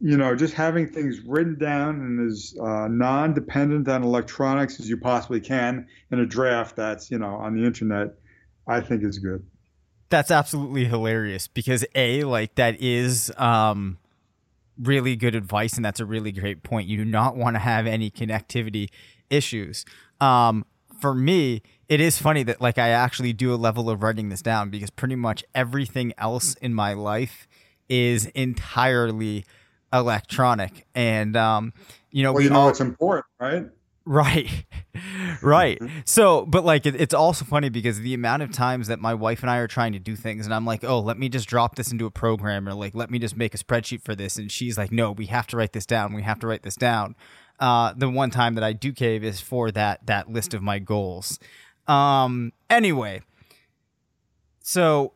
[0.00, 4.88] you know, just having things written down and as uh, non dependent on electronics as
[4.88, 8.14] you possibly can in a draft that's, you know, on the internet,
[8.68, 9.44] I think is good.
[10.12, 13.98] That's absolutely hilarious because A, like, that is, um,
[14.78, 17.86] really good advice and that's a really great point you do not want to have
[17.86, 18.88] any connectivity
[19.28, 19.84] issues
[20.22, 20.64] um,
[21.02, 24.40] for me, it is funny that like I actually do a level of writing this
[24.40, 27.48] down because pretty much everything else in my life
[27.88, 29.44] is entirely
[29.92, 31.72] electronic, and um,
[32.12, 33.66] you know well, we you know all, it's important, right?
[34.04, 34.64] Right,
[35.42, 35.80] right.
[36.04, 39.42] So, but like, it, it's also funny because the amount of times that my wife
[39.42, 41.76] and I are trying to do things, and I'm like, "Oh, let me just drop
[41.76, 44.50] this into a program," or like, "Let me just make a spreadsheet for this," and
[44.50, 46.12] she's like, "No, we have to write this down.
[46.12, 47.14] We have to write this down."
[47.60, 50.80] Uh, the one time that I do cave is for that that list of my
[50.80, 51.38] goals.
[51.86, 53.22] Um, anyway,
[54.60, 55.12] so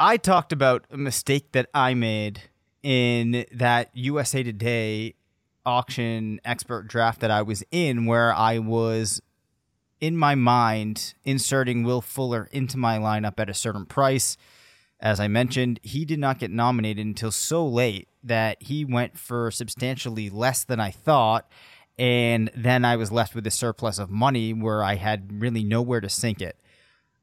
[0.00, 2.42] I talked about a mistake that I made
[2.82, 5.14] in that USA Today
[5.64, 9.20] auction expert draft that I was in, where I was
[10.00, 14.36] in my mind inserting Will Fuller into my lineup at a certain price.
[14.98, 19.50] As I mentioned, he did not get nominated until so late that he went for
[19.50, 21.50] substantially less than I thought.
[21.98, 26.00] And then I was left with a surplus of money where I had really nowhere
[26.00, 26.56] to sink it.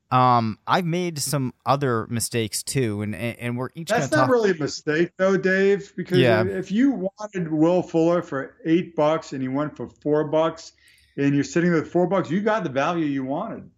[0.10, 3.90] Um, I've made some other mistakes too, and and we're each.
[3.90, 6.46] That's not talk- really a mistake though, Dave, because yeah.
[6.46, 10.72] if you wanted Will Fuller for eight bucks and he went for four bucks,
[11.18, 13.70] and you're sitting with four bucks, you got the value you wanted.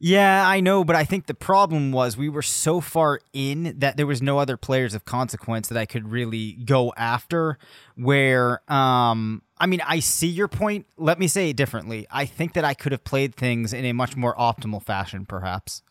[0.00, 3.96] Yeah, I know, but I think the problem was we were so far in that
[3.96, 7.58] there was no other players of consequence that I could really go after.
[7.96, 10.86] Where, um, I mean, I see your point.
[10.96, 12.06] Let me say it differently.
[12.10, 15.82] I think that I could have played things in a much more optimal fashion, perhaps.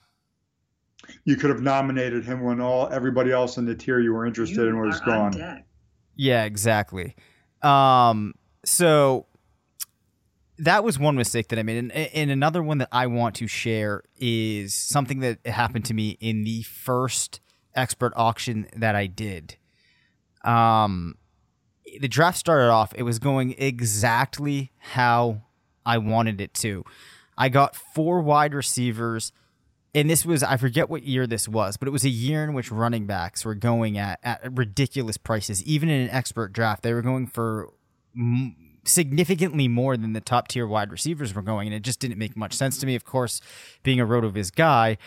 [1.26, 4.58] You could have nominated him when all everybody else in the tier you were interested
[4.58, 5.64] you in was gone.
[6.16, 7.16] Yeah, exactly.
[7.62, 8.34] Um,
[8.66, 9.28] so
[10.60, 11.78] that was one mistake that I made.
[11.78, 16.18] And, and another one that I want to share is something that happened to me
[16.20, 17.40] in the first
[17.76, 19.58] expert auction that I did.
[20.44, 21.16] Um,
[21.98, 25.42] the draft started off, it was going exactly how
[25.86, 26.84] I wanted it to.
[27.38, 29.32] I got four wide receivers,
[29.94, 32.54] and this was, I forget what year this was, but it was a year in
[32.54, 35.64] which running backs were going at, at ridiculous prices.
[35.64, 37.70] Even in an expert draft, they were going for
[38.16, 42.18] m- significantly more than the top tier wide receivers were going, and it just didn't
[42.18, 42.96] make much sense to me.
[42.96, 43.40] Of course,
[43.84, 44.98] being a RotoViz guy,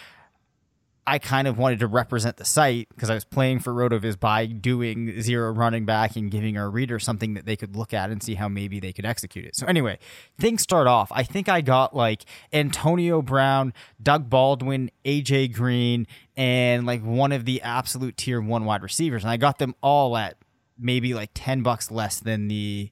[1.06, 4.46] I kind of wanted to represent the site because I was playing for RotoViz by
[4.46, 8.22] doing zero running back and giving our reader something that they could look at and
[8.22, 9.56] see how maybe they could execute it.
[9.56, 9.98] So anyway,
[10.38, 11.10] things start off.
[11.12, 17.44] I think I got like Antonio Brown, Doug Baldwin, AJ Green, and like one of
[17.44, 20.36] the absolute tier one wide receivers, and I got them all at
[20.78, 22.90] maybe like ten bucks less than the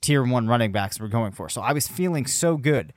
[0.00, 1.48] tier one running backs were going for.
[1.48, 2.92] So I was feeling so good,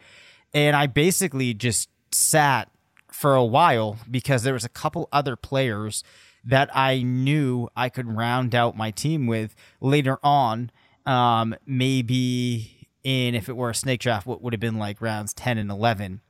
[0.53, 2.69] and I basically just sat
[3.15, 6.03] for a while because there was a couple other players
[6.43, 10.69] that I knew I could round out my team with later on.
[11.05, 15.33] Um, maybe in if it were a snake draft, what would have been like rounds
[15.33, 16.21] ten and eleven.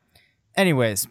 [0.56, 1.08] Anyways,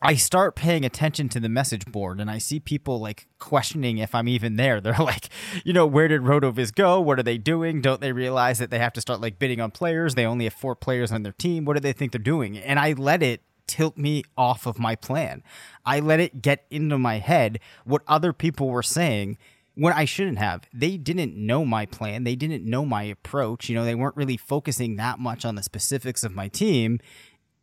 [0.00, 4.14] I start paying attention to the message board and I see people like questioning if
[4.14, 4.80] I'm even there.
[4.80, 5.28] They're like,
[5.62, 7.00] you know, where did RotoViz go?
[7.00, 7.82] What are they doing?
[7.82, 10.14] Don't they realize that they have to start like bidding on players?
[10.14, 11.64] They only have four players on their team.
[11.64, 12.56] What do they think they're doing?
[12.56, 15.42] And I let it tilt me off of my plan.
[15.86, 19.38] I let it get into my head what other people were saying
[19.74, 20.62] when I shouldn't have.
[20.72, 22.24] They didn't know my plan.
[22.24, 23.68] They didn't know my approach.
[23.68, 26.98] You know, they weren't really focusing that much on the specifics of my team.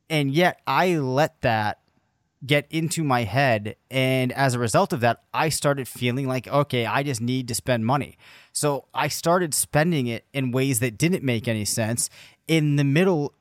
[0.10, 1.80] And yet I let that
[2.46, 3.76] get into my head.
[3.90, 7.56] And as a result of that, I started feeling like, okay, I just need to
[7.56, 8.18] spend money.
[8.54, 12.10] So I started spending it in ways that didn't make any sense
[12.48, 13.34] in the middle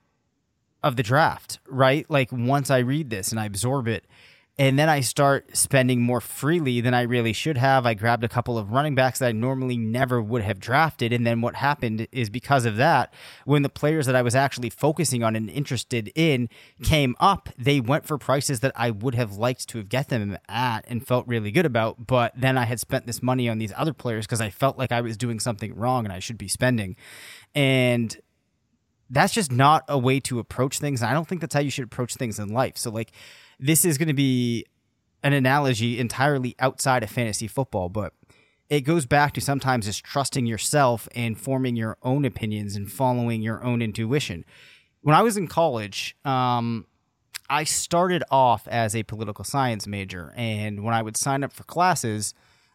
[0.85, 2.09] of the draft, right?
[2.09, 4.05] Like once I read this and I absorb it,
[4.57, 7.87] and then I start spending more freely than I really should have.
[7.87, 11.13] I grabbed a couple of running backs that I normally never would have drafted.
[11.13, 13.13] And then what happened is because of that,
[13.45, 16.49] when the players that I was actually focusing on and interested in
[16.85, 20.39] came up, they went for prices that I would have liked to have get them
[20.49, 22.07] at and felt really good about.
[22.07, 24.93] But then I had spent this money on these other players because I felt like
[24.93, 26.95] I was doing something wrong and I should be spending.
[27.57, 28.17] And
[29.15, 31.03] that's just not a way to approach things.
[31.03, 32.77] I don't think that's how you should approach things in life.
[32.77, 33.13] So, like,
[33.59, 34.67] this is going to be
[35.23, 38.13] an analogy entirely outside of fantasy football, but
[38.69, 43.43] it goes back to sometimes just trusting yourself and forming your own opinions and following
[43.43, 44.45] your own intuition.
[45.03, 46.87] When I was in college, um,
[47.49, 51.65] I started off as a political science major, and when I would sign up for
[51.65, 52.35] classes,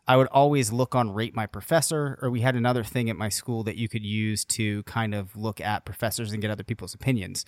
[0.10, 3.30] I would always look on Rate My Professor, or we had another thing at my
[3.30, 6.96] school that you could use to kind of look at professors and get other people's
[6.96, 7.46] opinions.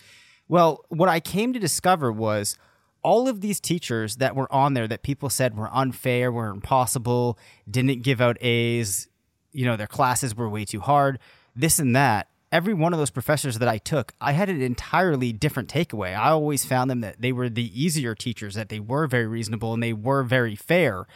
[0.48, 2.56] Well, what I came to discover was
[3.02, 7.40] all of these teachers that were on there that people said were unfair, were impossible,
[7.68, 9.08] didn't give out A's,
[9.52, 11.18] you know, their classes were way too hard,
[11.56, 12.28] this and that.
[12.52, 16.16] Every one of those professors that I took, I had an entirely different takeaway.
[16.16, 19.74] I always found them that they were the easier teachers, that they were very reasonable
[19.74, 21.08] and they were very fair.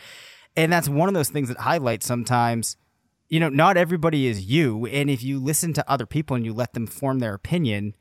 [0.57, 2.77] And that's one of those things that highlights sometimes,
[3.29, 4.85] you know, not everybody is you.
[4.85, 7.95] And if you listen to other people and you let them form their opinion,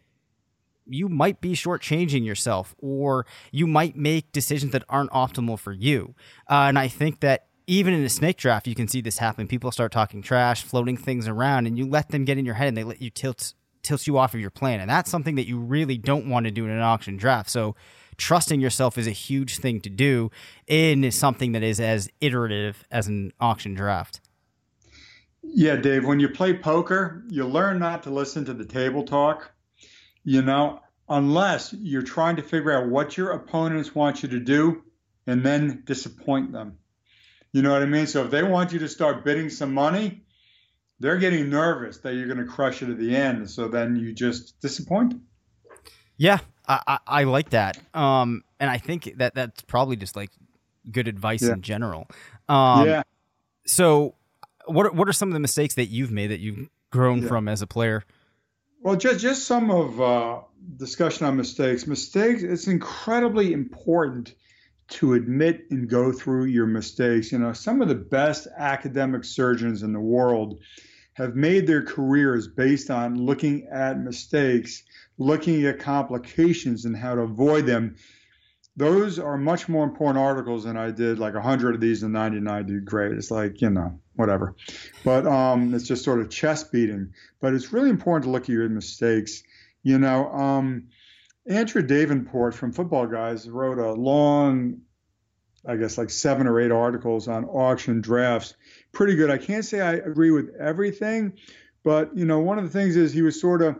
[0.87, 6.15] you might be shortchanging yourself or you might make decisions that aren't optimal for you.
[6.49, 9.49] Uh, and I think that even in a snake draft, you can see this happen.
[9.49, 12.69] People start talking trash, floating things around, and you let them get in your head
[12.69, 14.81] and they let you tilt tilt you off of your plan.
[14.81, 17.51] And that's something that you really don't want to do in an auction draft.
[17.51, 17.77] So
[18.17, 20.31] trusting yourself is a huge thing to do
[20.67, 24.21] in something that is as iterative as an auction draft.
[25.43, 29.53] Yeah, Dave, when you play poker, you learn not to listen to the table talk,
[30.25, 34.83] you know, unless you're trying to figure out what your opponents want you to do
[35.27, 36.79] and then disappoint them.
[37.53, 38.07] You know what I mean?
[38.07, 40.25] So if they want you to start bidding some money,
[40.99, 43.49] they're getting nervous that you're going to crush it at the end.
[43.51, 45.27] So then you just disappoint them.
[46.17, 47.79] Yeah, I, I, I like that.
[47.95, 50.31] Um, and I think that that's probably just like
[50.91, 51.53] good advice yeah.
[51.53, 52.09] in general.
[52.49, 53.03] Um, yeah.
[53.67, 54.15] So,
[54.67, 57.29] what are, what are some of the mistakes that you've made that you've grown yeah.
[57.29, 58.05] from as a player?
[58.81, 60.41] Well, just just some of uh,
[60.77, 61.87] discussion on mistakes.
[61.87, 62.43] Mistakes.
[62.43, 64.35] It's incredibly important
[64.87, 67.33] to admit and go through your mistakes.
[67.33, 70.61] You know, some of the best academic surgeons in the world
[71.15, 74.83] have made their careers based on looking at mistakes
[75.19, 77.97] looking at complications and how to avoid them.
[78.77, 82.67] Those are much more important articles than I did like 100 of these and 99
[82.67, 83.13] do great.
[83.13, 84.57] It's like, you know, whatever.
[85.05, 87.13] But um, it's just sort of chest beating.
[87.41, 89.45] But it's really important to look at your mistakes.
[89.85, 90.89] You know, um,
[91.47, 94.81] Andrew Davenport from Football Guys wrote a long
[95.67, 98.55] I guess like seven or eight articles on auction drafts.
[98.93, 99.31] Pretty good.
[99.31, 101.33] I can't say I agree with everything,
[101.83, 103.79] but you know, one of the things is he was sort of,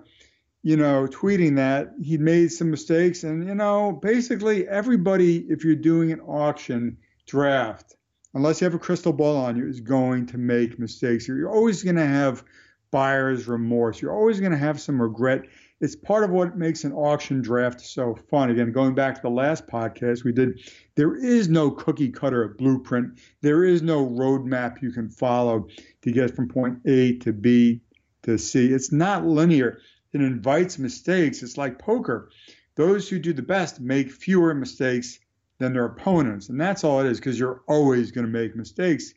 [0.65, 5.77] you know, tweeting that he'd made some mistakes, and you know, basically everybody, if you're
[5.77, 6.97] doing an auction
[7.27, 7.97] draft,
[8.33, 11.29] unless you have a crystal ball on you, is going to make mistakes.
[11.29, 12.45] You're always going to have
[12.91, 14.01] buyer's remorse.
[14.01, 15.43] You're always going to have some regret.
[15.83, 18.49] It's part of what makes an auction draft so fun.
[18.49, 20.61] Again, going back to the last podcast we did,
[20.95, 23.19] there is no cookie cutter blueprint.
[23.43, 25.69] There is no roadmap you can follow
[26.01, 27.83] to get from point A to B
[28.23, 28.73] to C.
[28.73, 29.81] It's not linear.
[30.15, 31.43] It invites mistakes.
[31.43, 32.31] It's like poker.
[32.77, 35.19] Those who do the best make fewer mistakes
[35.59, 36.49] than their opponents.
[36.49, 39.13] And that's all it is because you're always going to make mistakes.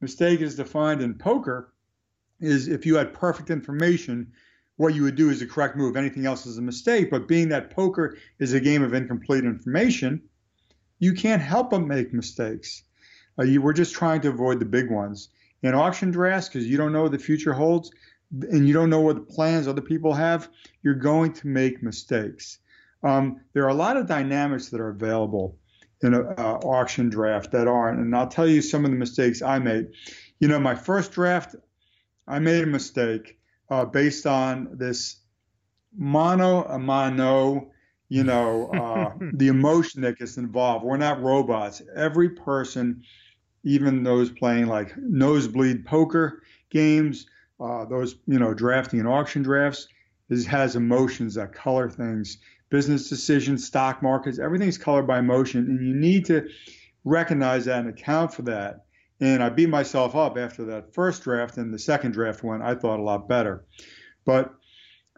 [0.00, 1.72] Mistake is defined in poker
[2.40, 4.32] is if you had perfect information,
[4.76, 5.96] what you would do is the correct move.
[5.96, 7.10] Anything else is a mistake.
[7.10, 10.22] But being that poker is a game of incomplete information,
[10.98, 12.82] you can't help but make mistakes.
[13.38, 15.30] Uh, you, we're just trying to avoid the big ones.
[15.62, 17.90] In auction drafts, because you don't know what the future holds
[18.42, 20.48] and you don't know what the plans other people have,
[20.82, 22.58] you're going to make mistakes.
[23.02, 25.58] Um, there are a lot of dynamics that are available
[26.02, 27.98] in an uh, auction draft that aren't.
[27.98, 29.88] And I'll tell you some of the mistakes I made.
[30.38, 31.54] You know, my first draft,
[32.26, 33.38] I made a mistake
[33.70, 35.16] uh, based on this
[35.96, 37.70] mono a mano,
[38.08, 40.84] you know, uh, the emotion that gets involved.
[40.84, 41.82] We're not robots.
[41.94, 43.02] Every person,
[43.62, 47.26] even those playing like nosebleed poker games,
[47.60, 49.88] uh, those, you know, drafting and auction drafts,
[50.30, 52.38] is, has emotions that color things.
[52.70, 55.66] Business decisions, stock markets, everything's colored by emotion.
[55.66, 56.48] And you need to
[57.04, 58.86] recognize that and account for that.
[59.20, 62.74] And I beat myself up after that first draft, and the second draft went, I
[62.74, 63.64] thought, a lot better.
[64.24, 64.52] But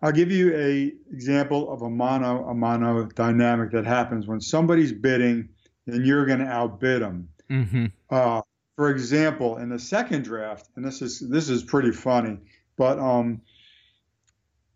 [0.03, 4.93] I'll give you a example of a mono a mono dynamic that happens when somebody's
[4.93, 5.49] bidding
[5.87, 7.29] and you're going to outbid them.
[7.51, 7.87] Mm-hmm.
[8.11, 8.43] Uh,
[8.77, 12.39] for example, in the second draft, and this is this is pretty funny,
[12.77, 13.41] but um,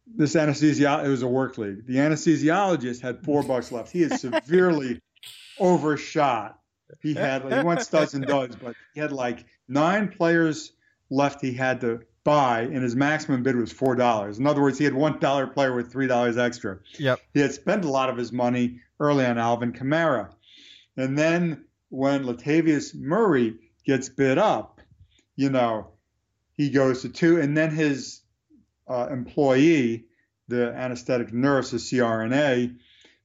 [0.06, 1.86] this anesthesiologist, it was a work league.
[1.86, 3.92] The anesthesiologist had four bucks left.
[3.92, 5.00] He is severely
[5.58, 6.60] overshot
[7.00, 10.72] he had he wants studs and duds, but he had like nine players
[11.10, 11.40] left.
[11.40, 14.38] He had to buy, and his maximum bid was four dollars.
[14.38, 16.78] In other words, he had one dollar player with three dollars extra.
[16.98, 17.20] Yep.
[17.34, 20.30] He had spent a lot of his money early on Alvin Kamara,
[20.96, 24.80] and then when Latavius Murray gets bid up,
[25.36, 25.88] you know,
[26.54, 28.20] he goes to two, and then his
[28.88, 30.04] uh, employee,
[30.48, 32.76] the anesthetic nurse, the CRNA,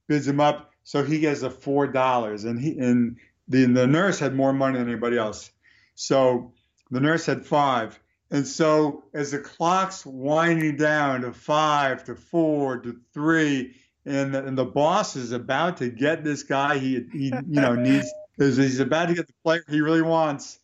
[0.06, 3.16] bids him up, so he gets a four dollars, and he and
[3.48, 5.50] the, the nurse had more money than anybody else.
[5.94, 6.52] So
[6.90, 7.98] the nurse had five.
[8.30, 14.44] And so as the clock's winding down to five, to four, to three, and the,
[14.44, 18.80] and the boss is about to get this guy he, he you know needs he's
[18.80, 20.58] about to get the player he really wants.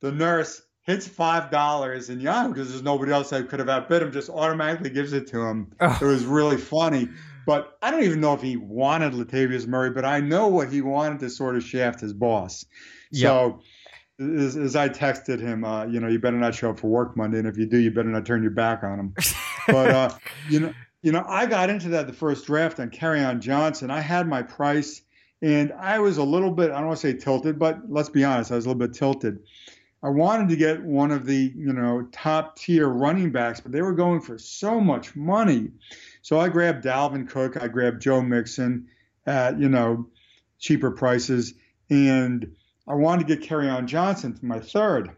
[0.00, 4.02] The nurse hits five dollars and Yahoo because there's nobody else that could have outbid
[4.02, 5.72] him just automatically gives it to him.
[5.80, 5.98] Oh.
[6.00, 7.08] It was really funny.
[7.46, 10.80] But I don't even know if he wanted Latavius Murray, but I know what he
[10.80, 12.64] wanted to sort of shaft his boss.
[13.10, 13.20] Yep.
[13.20, 13.60] So
[14.18, 17.16] as, as, I texted him, uh, you know, you better not show up for work
[17.16, 19.14] Monday, and if you do, you better not turn your back on him.
[19.66, 20.10] but uh,
[20.48, 20.72] you know,
[21.02, 23.90] you know, I got into that the first draft on Kerryon Johnson.
[23.90, 25.02] I had my price,
[25.42, 28.24] and I was a little bit, I don't want to say tilted, but let's be
[28.24, 29.40] honest, I was a little bit tilted.
[30.02, 33.80] I wanted to get one of the, you know, top tier running backs, but they
[33.80, 35.70] were going for so much money.
[36.20, 38.88] So I grabbed Dalvin Cook, I grabbed Joe Mixon
[39.26, 40.08] at, you know,
[40.58, 41.54] cheaper prices.
[41.88, 42.54] And
[42.86, 45.10] I wanted to get Kerryon Johnson for my third.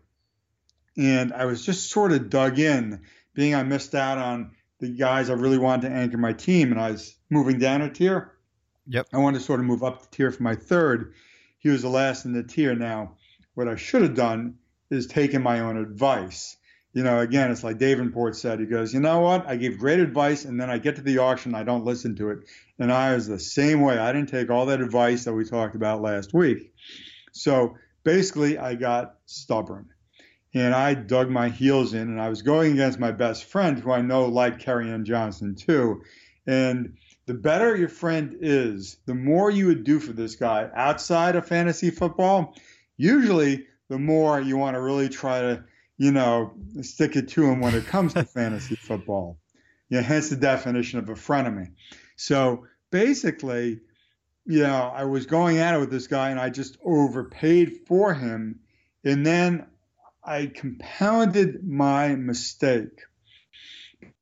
[0.97, 3.03] And I was just sort of dug in,
[3.35, 6.71] being I missed out on the guys I really wanted to anchor my team.
[6.71, 8.36] And I was moving down a tier.
[8.89, 9.09] Yep.
[9.13, 11.15] I wanted to sort of move up the tier for my third.
[11.59, 12.75] He was the last in the tier.
[12.75, 13.17] Now,
[13.55, 14.57] what I should have done
[14.91, 16.57] is taken my own advice
[16.97, 18.59] you know, again, it's like Davenport said.
[18.59, 19.47] He goes, you know what?
[19.47, 22.31] I give great advice, and then I get to the auction, I don't listen to
[22.31, 22.39] it.
[22.79, 23.99] And I was the same way.
[23.99, 26.73] I didn't take all that advice that we talked about last week.
[27.33, 29.91] So basically, I got stubborn,
[30.55, 33.93] and I dug my heels in, and I was going against my best friend, who
[33.93, 36.03] I know liked Kerryon Johnson too.
[36.47, 36.97] And
[37.27, 41.47] the better your friend is, the more you would do for this guy outside of
[41.47, 42.55] fantasy football.
[42.97, 45.65] Usually, the more you want to really try to
[45.99, 46.53] you know,
[46.83, 49.39] stick it to him when it comes to fantasy football.
[49.89, 51.73] Yeah, hence the definition of a frenemy.
[52.17, 53.81] So basically,
[54.45, 58.13] you know, I was going at it with this guy and I just overpaid for
[58.13, 58.61] him.
[59.05, 59.67] And then
[60.25, 63.01] I compounded my mistake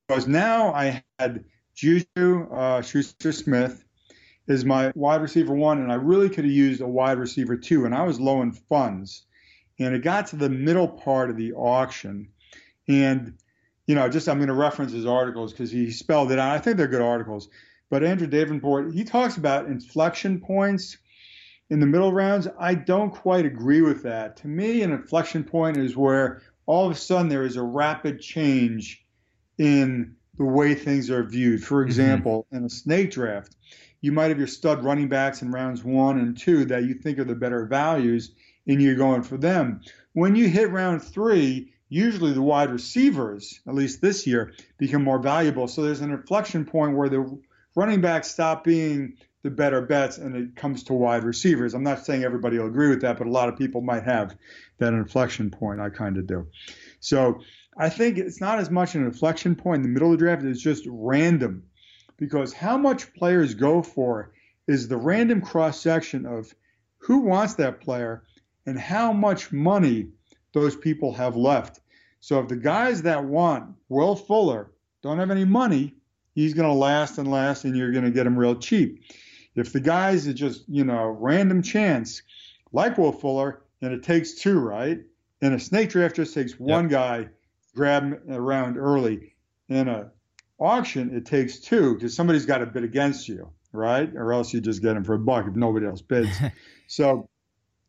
[0.06, 1.44] because now I had
[1.74, 3.84] Juju uh, Schuster Smith
[4.46, 7.84] is my wide receiver one, and I really could have used a wide receiver two,
[7.84, 9.24] and I was low in funds.
[9.78, 12.28] And it got to the middle part of the auction,
[12.86, 13.34] and
[13.86, 16.52] you know, just I'm going to reference his articles because he spelled it out.
[16.52, 17.48] I think they're good articles.
[17.90, 20.96] But Andrew Davenport, he talks about inflection points
[21.70, 22.48] in the middle rounds.
[22.58, 24.36] I don't quite agree with that.
[24.38, 28.20] To me, an inflection point is where all of a sudden there is a rapid
[28.20, 29.04] change
[29.58, 31.62] in the way things are viewed.
[31.62, 31.88] For mm-hmm.
[31.88, 32.56] example, mm-hmm.
[32.56, 33.54] in a snake draft,
[34.00, 37.18] you might have your stud running backs in rounds one and two that you think
[37.18, 38.32] are the better values,
[38.66, 39.80] and you're going for them.
[40.12, 45.18] When you hit round three, usually the wide receivers, at least this year, become more
[45.18, 45.68] valuable.
[45.68, 47.38] So there's an inflection point where the
[47.74, 51.74] running backs stop being the better bets and it comes to wide receivers.
[51.74, 54.36] I'm not saying everybody will agree with that, but a lot of people might have
[54.78, 55.80] that inflection point.
[55.80, 56.46] I kind of do.
[57.00, 57.40] So
[57.76, 60.44] I think it's not as much an inflection point in the middle of the draft,
[60.44, 61.64] it's just random
[62.16, 64.32] because how much players go for
[64.66, 66.54] is the random cross section of
[66.98, 68.24] who wants that player
[68.66, 70.08] and how much money
[70.52, 71.80] those people have left.
[72.20, 74.70] So if the guys that want Will Fuller
[75.02, 75.94] don't have any money,
[76.34, 79.04] he's going to last and last, and you're going to get him real cheap.
[79.54, 82.22] If the guys are just, you know, random chance,
[82.72, 85.00] like Will Fuller, and it takes two, right?
[85.42, 87.28] And a snake draft, just takes one guy,
[87.74, 89.34] grab around early.
[89.68, 90.10] In a
[90.58, 94.10] auction, it takes two because somebody's got to bid against you, right?
[94.14, 96.30] Or else you just get them for a buck if nobody else bids.
[96.86, 97.28] so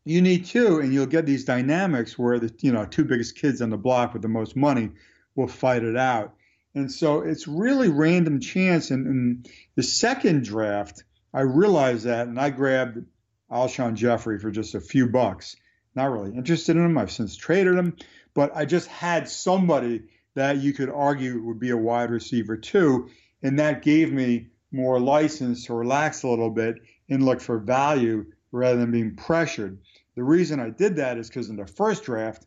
[0.05, 3.61] you need two, and you'll get these dynamics where the you know two biggest kids
[3.61, 4.91] on the block with the most money
[5.35, 6.33] will fight it out.
[6.75, 8.91] And so it's really random chance.
[8.91, 13.05] And in the second draft, I realized that, and I grabbed
[13.51, 15.55] Alshon Jeffery for just a few bucks.
[15.95, 16.97] Not really interested in him.
[16.97, 17.95] I've since traded him,
[18.35, 20.03] but I just had somebody
[20.35, 23.09] that you could argue would be a wide receiver too,
[23.41, 26.75] and that gave me more license to relax a little bit
[27.09, 29.79] and look for value rather than being pressured.
[30.15, 32.45] The reason I did that is because in the first draft,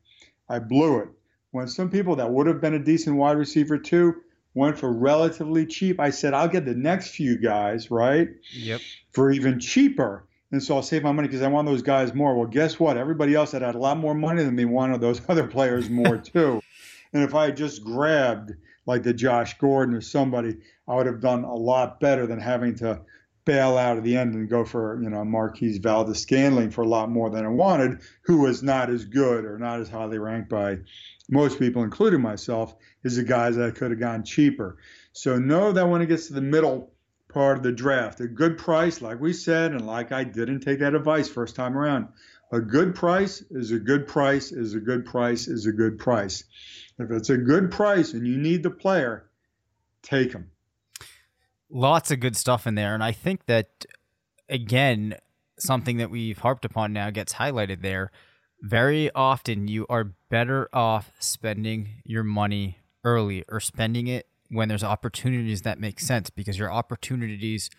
[0.49, 1.09] I blew it.
[1.51, 4.17] When some people that would have been a decent wide receiver too
[4.55, 8.29] went for relatively cheap, I said, I'll get the next few guys, right?
[8.53, 8.81] Yep.
[9.13, 10.27] For even cheaper.
[10.51, 12.35] And so I'll save my money because I want those guys more.
[12.35, 12.97] Well, guess what?
[12.97, 16.17] Everybody else that had a lot more money than me wanted those other players more
[16.19, 16.63] too.
[17.13, 18.53] and if I had just grabbed
[18.87, 22.75] like the Josh Gordon or somebody, I would have done a lot better than having
[22.77, 23.03] to
[23.45, 27.11] bail out at the end and go for you know Marquez Valdes-Scantling for a lot
[27.11, 30.79] more than I wanted, who was not as good or not as highly ranked by
[31.31, 32.75] most people, including myself,
[33.05, 34.79] is the guys that I could have gone cheaper.
[35.13, 36.93] So know that when it gets to the middle
[37.39, 40.81] part of the draft, a good price, like we said, and like I didn't take
[40.81, 42.09] that advice first time around.
[42.51, 46.43] A good price is a good price is a good price is a good price.
[46.99, 49.31] If it's a good price and you need the player,
[50.03, 50.51] take them
[51.71, 52.93] lots of good stuff in there.
[52.93, 53.87] And I think that,
[54.49, 55.15] again,
[55.61, 58.11] something that we've harped upon now gets highlighted there.
[58.63, 64.85] Very often, you are better off spending your money early or spending it when there's
[64.85, 67.71] opportunities that make sense because your opportunities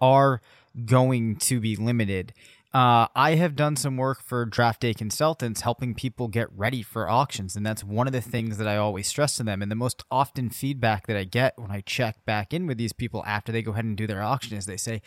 [0.00, 0.40] are
[0.84, 2.32] going to be limited.
[2.74, 7.08] Uh, I have done some work for draft day consultants helping people get ready for
[7.08, 7.54] auctions.
[7.54, 9.62] And that's one of the things that I always stress to them.
[9.62, 12.92] And the most often feedback that I get when I check back in with these
[12.92, 15.02] people after they go ahead and do their auction is they say,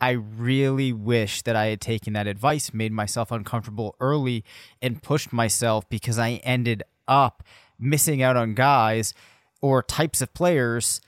[0.00, 4.44] I really wish that I had taken that advice, made myself uncomfortable early,
[4.82, 7.44] and pushed myself because I ended up
[7.78, 9.14] missing out on guys
[9.62, 11.00] or types of players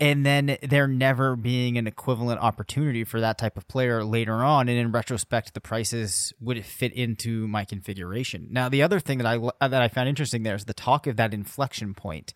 [0.00, 4.68] and then there never being an equivalent opportunity for that type of player later on
[4.68, 8.48] and in retrospect the prices would fit into my configuration.
[8.50, 11.16] Now the other thing that i that i found interesting there is the talk of
[11.16, 12.32] that inflection point.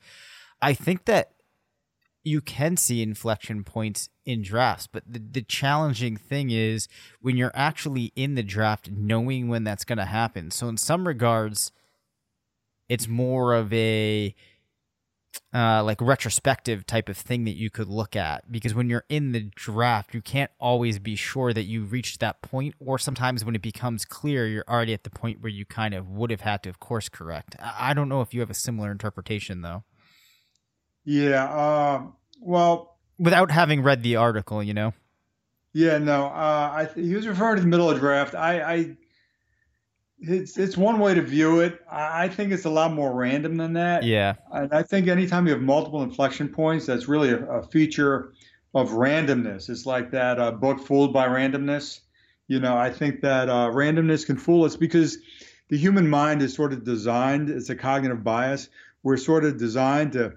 [0.60, 1.32] I think that
[2.22, 6.88] you can see inflection points in drafts but the, the challenging thing is
[7.20, 10.50] when you're actually in the draft knowing when that's going to happen.
[10.50, 11.72] So in some regards
[12.90, 14.34] it's more of a
[15.54, 19.32] uh, like retrospective type of thing that you could look at because when you're in
[19.32, 23.54] the draft you can't always be sure that you reached that point or sometimes when
[23.54, 26.62] it becomes clear you're already at the point where you kind of would have had
[26.62, 27.56] to of course correct.
[27.60, 29.84] I don't know if you have a similar interpretation though.
[31.04, 32.02] Yeah uh,
[32.40, 34.92] well without having read the article you know?
[35.72, 38.34] Yeah no uh, I, he was referring to the middle of the draft.
[38.34, 38.96] I, I
[40.20, 41.80] it's it's one way to view it.
[41.90, 44.04] I think it's a lot more random than that.
[44.04, 44.34] Yeah.
[44.52, 48.32] And I think anytime you have multiple inflection points, that's really a, a feature
[48.74, 49.68] of randomness.
[49.68, 52.00] It's like that uh, book Fooled by Randomness.
[52.48, 55.18] You know, I think that uh, randomness can fool us because
[55.68, 57.48] the human mind is sort of designed.
[57.50, 58.68] It's a cognitive bias.
[59.02, 60.34] We're sort of designed to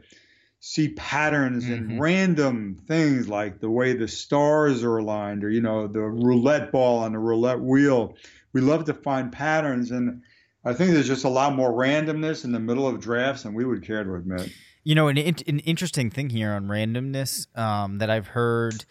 [0.60, 1.74] see patterns Mm-hmm.
[1.74, 6.72] and random things like the way the stars are aligned or you know the roulette
[6.72, 8.16] ball on the roulette wheel
[8.58, 10.24] we love to find patterns and
[10.66, 13.64] i think there's just a lot more randomness in the middle of drafts than we
[13.64, 14.52] would care to admit
[14.84, 18.86] You know, an, an interesting thing here on randomness um, that I've heard.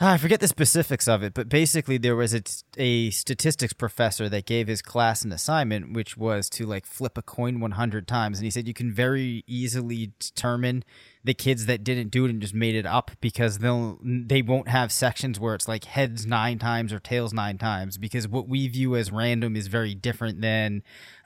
[0.00, 2.42] Ah, I forget the specifics of it, but basically there was a,
[2.78, 7.22] a statistics professor that gave his class an assignment, which was to like flip a
[7.22, 10.84] coin 100 times, and he said you can very easily determine
[11.22, 14.68] the kids that didn't do it and just made it up because they'll they won't
[14.68, 18.66] have sections where it's like heads nine times or tails nine times because what we
[18.68, 20.82] view as random is very different than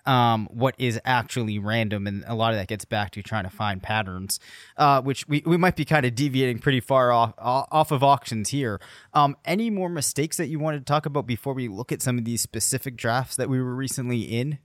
[0.06, 3.50] um, what is actually random, and a lot of that gets back to trying to
[3.50, 4.40] find patterns,
[4.76, 8.50] uh, which we, we might be kind of deviating pretty far off off of auctions
[8.50, 8.80] here.
[9.12, 12.18] Um, any more mistakes that you wanted to talk about before we look at some
[12.18, 14.58] of these specific drafts that we were recently in?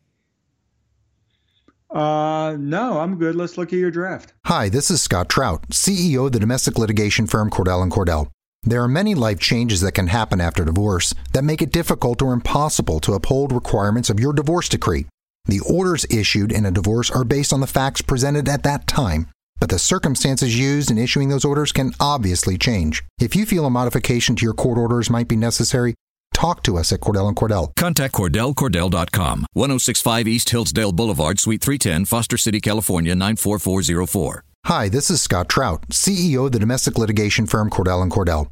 [1.91, 6.27] uh no i'm good let's look at your draft Hi, this is Scott Trout, CEO
[6.27, 8.29] of the domestic litigation firm Cordell and Cordell.
[8.63, 12.33] There are many life changes that can happen after divorce that make it difficult or
[12.33, 15.05] impossible to uphold requirements of your divorce decree.
[15.45, 19.27] The orders issued in a divorce are based on the facts presented at that time,
[19.59, 23.03] but the circumstances used in issuing those orders can obviously change.
[23.19, 25.95] If you feel a modification to your court orders might be necessary,
[26.33, 27.75] talk to us at Cordell and Cordell.
[27.75, 29.45] Contact CordellCordell.com.
[29.53, 34.43] 1065 East Hillsdale Boulevard, Suite 310, Foster City, California 94404.
[34.65, 38.51] Hi, this is Scott Trout, CEO of the domestic litigation firm Cordell and Cordell.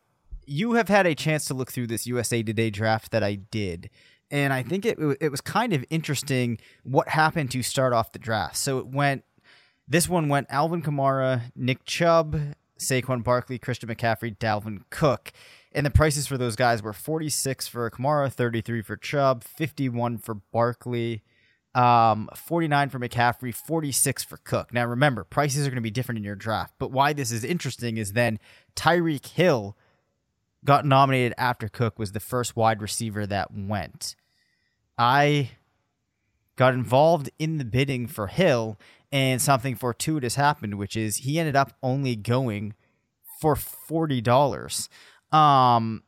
[0.51, 3.89] you have had a chance to look through this USA Today draft that I did,
[4.29, 8.19] and I think it it was kind of interesting what happened to start off the
[8.19, 8.57] draft.
[8.57, 9.23] So it went.
[9.87, 12.39] This one went Alvin Kamara, Nick Chubb,
[12.79, 15.31] Saquon Barkley, Christian McCaffrey, Dalvin Cook.
[15.73, 20.35] And the prices for those guys were 46 for Kamara, 33 for Chubb, 51 for
[20.35, 21.23] Barkley,
[21.75, 24.73] um, 49 for McCaffrey, 46 for Cook.
[24.73, 27.43] Now remember, prices are going to be different in your draft, but why this is
[27.43, 28.39] interesting is then
[28.75, 29.75] Tyreek Hill
[30.65, 34.15] got nominated after Cook was the first wide receiver that went.
[34.97, 35.51] I
[36.55, 38.77] got involved in the bidding for Hill
[39.11, 42.73] and something fortuitous happened, which is he ended up only going
[43.39, 44.89] for forty dollars.
[45.31, 46.03] Um,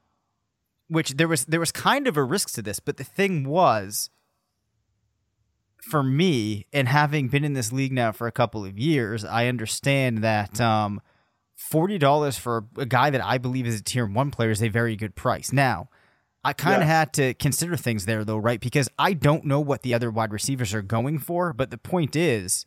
[0.87, 4.09] which there was there was kind of a risk to this, but the thing was,
[5.81, 9.47] for me, and having been in this league now for a couple of years, I
[9.47, 11.01] understand that um,
[11.55, 14.69] forty dollars for a guy that I believe is a tier one player is a
[14.69, 15.51] very good price.
[15.53, 15.89] Now,
[16.43, 16.99] I kind of Yeah.
[16.99, 18.59] had to consider things there though, right?
[18.59, 22.15] Because I don't know what the other wide receivers are going for, but the point
[22.15, 22.65] is,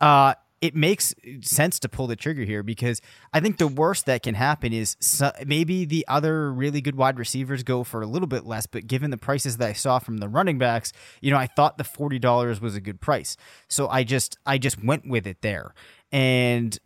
[0.00, 3.00] uh, it makes sense to pull the trigger here because
[3.32, 7.18] I think the worst that can happen is so, maybe the other really good wide
[7.18, 10.18] receivers go for a little bit less, but given the prices that I saw from
[10.18, 10.92] the running backs,
[11.22, 14.58] you know, I thought the forty dollars was a good price, so I just I
[14.58, 15.72] just went with it there,
[16.12, 16.78] and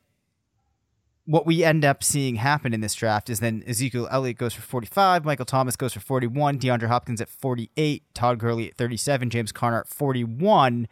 [1.27, 4.63] what we end up seeing happen in this draft is then Ezekiel Elliott goes for
[4.63, 9.53] 45, Michael Thomas goes for 41, DeAndre Hopkins at 48, Todd Gurley at 37, James
[9.53, 10.87] Conner at 41.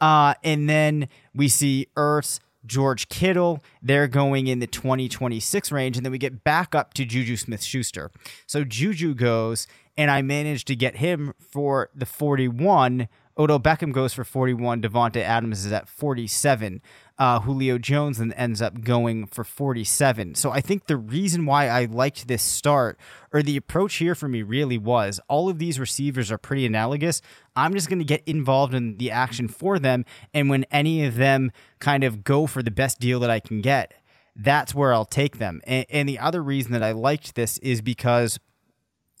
[0.00, 5.96] Uh, and then we see Ertz, George Kittle, they're going in the 2026 range.
[5.96, 8.10] And then we get back up to Juju Smith Schuster.
[8.46, 9.66] So Juju goes,
[9.96, 13.08] and I managed to get him for the 41.
[13.38, 14.82] Odell Beckham goes for 41.
[14.82, 16.82] Davante Adams is at 47.
[17.18, 20.34] Uh, Julio Jones then ends up going for 47.
[20.34, 22.98] So I think the reason why I liked this start,
[23.32, 27.22] or the approach here for me really was all of these receivers are pretty analogous.
[27.56, 30.04] I'm just going to get involved in the action for them.
[30.34, 33.60] And when any of them kind of go for the best deal that I can
[33.60, 33.94] get,
[34.34, 35.60] that's where I'll take them.
[35.64, 38.38] And, and the other reason that I liked this is because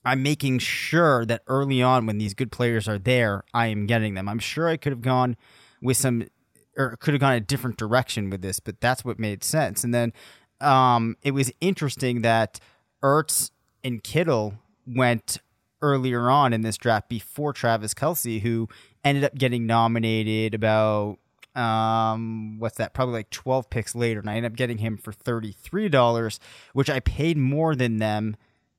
[0.04, 4.14] I'm making sure that early on, when these good players are there, I am getting
[4.14, 4.28] them.
[4.28, 5.36] I'm sure I could have gone
[5.80, 6.28] with some,
[6.76, 9.84] or could have gone a different direction with this, but that's what made sense.
[9.84, 10.12] And then
[10.60, 12.58] um, it was interesting that
[13.02, 13.50] Ertz
[13.84, 14.54] and Kittle
[14.86, 15.38] went
[15.80, 18.68] earlier on in this draft before Travis Kelce, who
[19.04, 21.18] ended up getting nominated about
[21.54, 25.12] um what's that probably like 12 picks later and i ended up getting him for
[25.12, 26.38] $33
[26.72, 28.36] which i paid more than them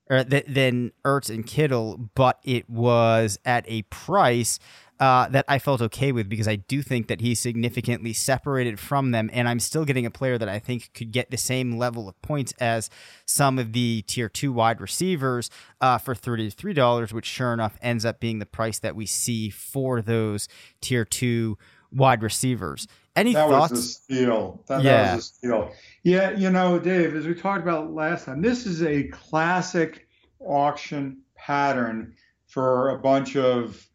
[0.10, 4.60] or th- than Ertz and Kittle, but it was at a price
[5.00, 9.12] uh, that I felt okay with because I do think that he's significantly separated from
[9.12, 12.08] them, and I'm still getting a player that I think could get the same level
[12.08, 12.90] of points as
[13.26, 15.50] some of the tier two wide receivers
[15.82, 19.50] uh, for thirty-three dollars, which sure enough ends up being the price that we see
[19.50, 20.48] for those
[20.80, 21.58] tier two
[21.92, 22.88] wide receivers.
[23.16, 23.72] Any that thoughts?
[23.72, 24.64] was a steal.
[24.68, 25.04] That, Yeah.
[25.04, 25.72] that was a steal.
[26.04, 30.08] Yeah, you know, Dave, as we talked about last time, this is a classic
[30.40, 32.16] auction pattern
[32.48, 33.88] for a bunch of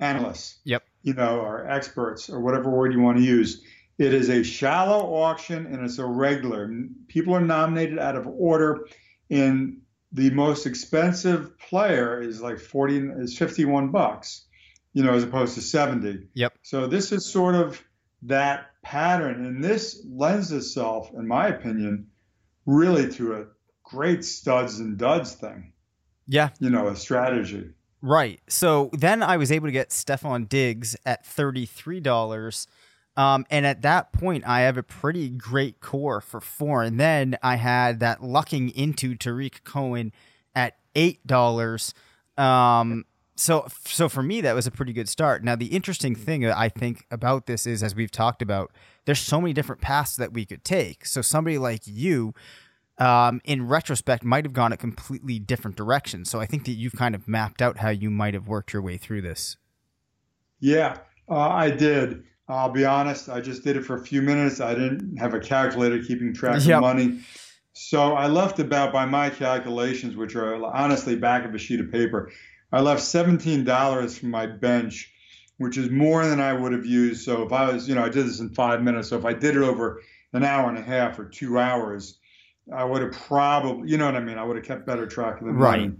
[0.00, 0.58] analysts.
[0.64, 0.82] Yep.
[1.02, 3.62] You know, or experts, or whatever word you want to use.
[3.98, 6.70] It is a shallow auction and it's irregular.
[7.08, 8.86] People are nominated out of order,
[9.30, 9.78] and
[10.12, 14.44] the most expensive player is like 40 is 51 bucks,
[14.92, 16.28] you know, as opposed to 70.
[16.34, 16.54] Yep.
[16.62, 17.82] So this is sort of
[18.22, 22.08] that pattern, and this lends itself, in my opinion,
[22.66, 23.46] really to a
[23.84, 25.72] great studs and duds thing.
[26.26, 26.50] Yeah.
[26.60, 27.70] You know, a strategy.
[28.02, 28.40] Right.
[28.48, 32.66] So then I was able to get Stefon Diggs at $33.
[33.16, 36.82] Um, and at that point, I have a pretty great core for four.
[36.84, 40.12] And then I had that lucking into Tarik Cohen
[40.54, 41.94] at $8.
[42.36, 43.04] Um,
[43.38, 45.44] so, so for me, that was a pretty good start.
[45.44, 48.72] Now, the interesting thing I think about this is, as we've talked about,
[49.04, 51.06] there's so many different paths that we could take.
[51.06, 52.34] So somebody like you,
[52.98, 56.24] um, in retrospect, might have gone a completely different direction.
[56.24, 58.82] So I think that you've kind of mapped out how you might have worked your
[58.82, 59.56] way through this.
[60.58, 60.98] Yeah,
[61.30, 62.24] uh, I did.
[62.48, 64.58] I'll be honest, I just did it for a few minutes.
[64.60, 66.76] I didn't have a calculator keeping track Yep.
[66.76, 67.20] of money.
[67.74, 71.92] So I left about, by my calculations, which are honestly back of a sheet of
[71.92, 72.32] paper,
[72.72, 75.12] I left $17 from my bench,
[75.56, 77.24] which is more than I would have used.
[77.24, 79.08] So if I was, you know, I did this in five minutes.
[79.08, 80.02] So if I did it over
[80.32, 82.18] an hour and a half or two hours,
[82.72, 84.38] I would have probably, you know what I mean?
[84.38, 85.88] I would have kept better track of the money.
[85.88, 85.92] Right.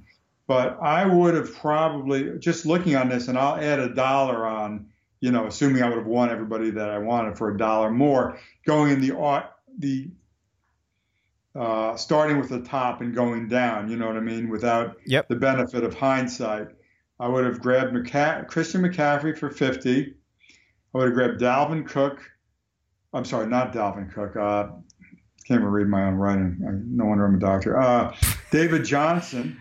[0.47, 4.87] But I would have probably, just looking on this, and I'll add a dollar on,
[5.21, 8.39] you know, assuming I would have won everybody that I wanted for a dollar more,
[8.67, 9.45] going in the
[9.79, 10.11] the
[11.59, 13.91] uh, starting with the top and going down.
[13.91, 14.49] You know what I mean?
[14.49, 15.29] Without Yep.
[15.29, 16.69] the benefit of hindsight,
[17.19, 20.15] I would have grabbed McCa- Christian McCaffrey for fifty.
[20.95, 22.21] I would have grabbed Dalvin Cook.
[23.13, 24.37] I'm sorry, not Dalvin Cook.
[24.37, 24.69] Uh,
[25.47, 26.61] can't even read my own writing.
[26.67, 27.79] I, no wonder I'm a doctor.
[27.79, 28.15] Uh,
[28.51, 29.57] David Johnson.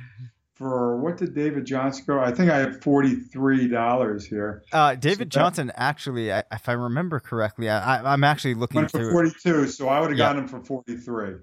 [0.55, 2.19] For what did David Johnson go?
[2.19, 4.63] I think I have forty-three dollars here.
[4.73, 8.89] Uh, David So Johnson, actually, I, if I remember correctly, I, I'm actually looking went
[8.91, 10.25] for 42, so I would have Yep.
[10.27, 11.35] gotten him for 43.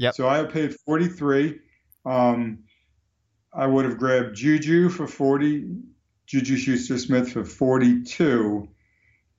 [0.00, 0.14] Yep.
[0.14, 1.60] So I paid 43.
[2.06, 2.60] Um,
[3.52, 5.76] I would have grabbed Juju for 40,
[6.26, 8.66] Juju Schuster Smith for 42,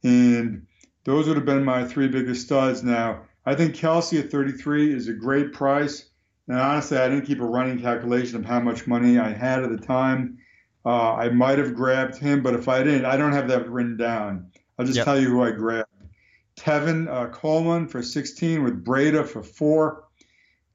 [0.03, 0.67] and
[1.03, 2.83] those would have been my three biggest studs.
[2.83, 6.07] Now, I think Kelce at 33 is a great price.
[6.47, 9.71] And honestly, I didn't keep a running calculation of how much money I had at
[9.71, 10.37] the time.
[10.85, 13.97] Uh, I might have grabbed him, but if I didn't, I don't have that written
[13.97, 14.51] down.
[14.77, 15.05] I'll just Yep.
[15.05, 15.87] tell you who I grabbed.
[16.55, 20.03] Tevin uh, Coleman for 16 with Breida for four.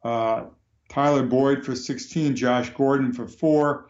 [0.06, 0.44] Uh,
[0.88, 2.36] Tyler Boyd for 16.
[2.36, 3.88] Josh Gordon for four.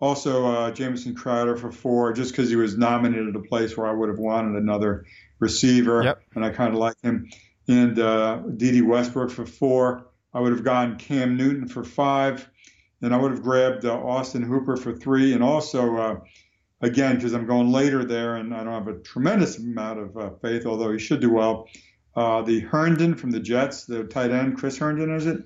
[0.00, 3.92] Also, uh, Jamison Crowder for four, just because he was nominated a place where I
[3.92, 5.06] would have wanted another
[5.38, 6.22] receiver, Yep.
[6.34, 7.30] and I kind of like him.
[7.66, 10.06] And uh, Dede Westbrook for four.
[10.34, 12.46] I would have gone Cam Newton for five,
[13.00, 16.16] and I would have grabbed uh, Austin Hooper for three, and also, uh,
[16.82, 20.30] again, because I'm going later there, and I don't have a tremendous amount of uh,
[20.42, 21.68] faith, although he should do well.
[22.16, 25.38] Uh, the Herndon from the Jets, the tight end, Chris Herndon, is it?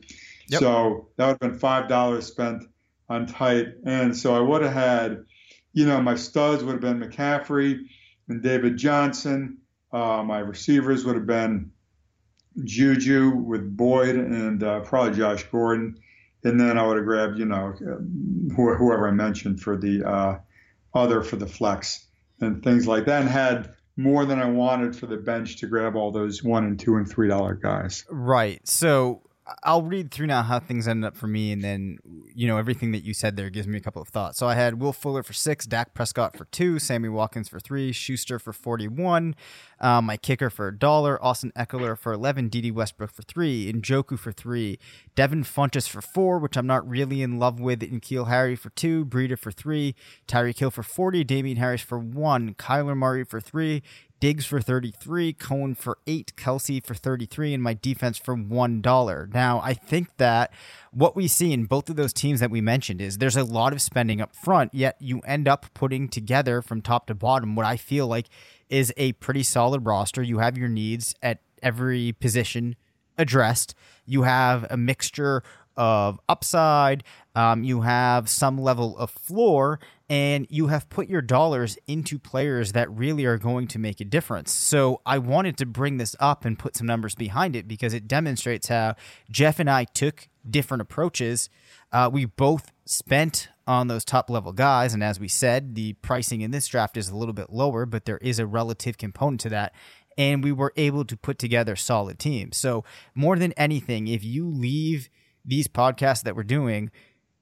[0.49, 0.61] Yep.
[0.61, 2.64] So that would have been five dollars spent
[3.09, 4.16] on tight end.
[4.16, 5.25] So I would have had,
[5.73, 7.87] you know, my studs would have been McCaffrey
[8.29, 9.59] and David Johnson.
[9.93, 11.73] Uh, my receivers would have been
[12.62, 15.99] Juju with Boyd and uh, probably Josh Gordon.
[16.45, 20.39] And then I would have grabbed, you know, wh- whoever I mentioned for the uh,
[20.95, 22.07] other for the flex
[22.41, 25.96] and things like that, and had more than I wanted for the bench to grab
[25.96, 28.07] all those one and two and three dollar guys.
[28.09, 28.66] Right.
[28.66, 29.22] So
[29.62, 31.99] I'll read through now how things ended up for me, and then
[32.34, 34.38] you know everything that you said there gives me a couple of thoughts.
[34.38, 37.92] So I had Will Fuller for six, Dak Prescott for two, Sammy Watkins for three,
[37.92, 39.34] Schuster for forty-one,
[39.80, 44.18] um, my kicker for a dollar, Austin Ekeler for eleven, Dede Westbrook for three, Njoku
[44.18, 44.78] for three,
[45.14, 48.70] Devin Funchess for four, which I'm not really in love with, and Keel Harry for
[48.70, 49.94] two, Breida for three,
[50.26, 53.82] Tyreek Hill for forty, Damien Harris for one, Kyler Murray for three,
[54.21, 59.35] Diggs for 33, Cohen for 8, Kelce for 33, and my defense for $1.
[59.35, 60.53] Now, I think that
[60.91, 63.73] what we see in both of those teams that we mentioned is there's a lot
[63.73, 67.66] of spending up front, yet you end up putting together from top to bottom what
[67.66, 68.27] I feel like
[68.69, 70.23] is a pretty solid roster.
[70.23, 72.77] You have your needs at every position
[73.16, 73.75] addressed.
[74.07, 75.43] You have a mixture
[75.79, 77.05] of upside,
[77.35, 82.72] um, you have some level of floor, and you have put your dollars into players
[82.72, 84.53] that really are going to make a difference.
[84.53, 88.09] So I wanted to bring this up and put some numbers behind it because it
[88.09, 88.97] demonstrates how
[89.31, 91.49] Jeff and I took different approaches.
[91.93, 94.95] Uh, we both spent on those top level guys.
[94.95, 98.07] And as we said, the pricing in this draft is a little bit lower, but
[98.07, 99.74] there is a relative component to that.
[100.16, 102.57] And we were able to put together solid teams.
[102.57, 102.83] So,
[103.14, 105.09] more than anything, if you leave
[105.49, 106.90] these podcasts that we're doing,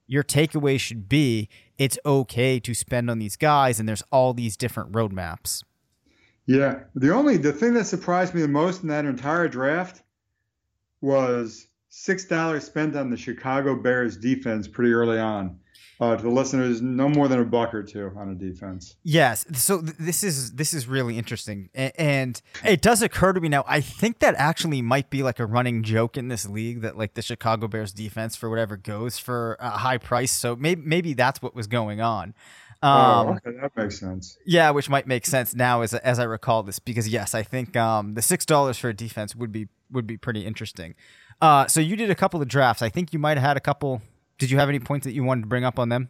[0.07, 4.57] your takeaway should be it's okay to spend on these guys, and there's all these
[4.57, 5.63] different roadmaps.
[6.45, 6.83] Yeah.
[6.95, 10.01] The only, the thing that surprised me the most in that entire draft
[11.01, 15.59] was $6 spent on the Chicago Bears defense pretty early on
[15.99, 18.95] uh, to the listeners, no more than a buck or two on a defense.
[19.03, 19.45] Yes.
[19.53, 23.49] So th- this is this is really interesting, a- and it does occur to me
[23.49, 23.63] now.
[23.67, 27.15] I think that actually might be like a running joke in this league that like
[27.15, 30.31] the Chicago Bears defense for whatever goes for a high price.
[30.31, 32.33] So maybe maybe that's what was going on.
[32.83, 34.37] Oh, Um, oh, okay, that makes sense.
[34.45, 37.75] Yeah, which might make sense now as as I recall this because yes, I think
[37.75, 40.93] um, the six dollars for a defense would be would be pretty interesting.
[41.41, 42.83] Uh, so you did a couple of drafts.
[42.83, 44.03] I think you might have had a couple.
[44.37, 46.09] Did you have any points that you wanted to bring up on them?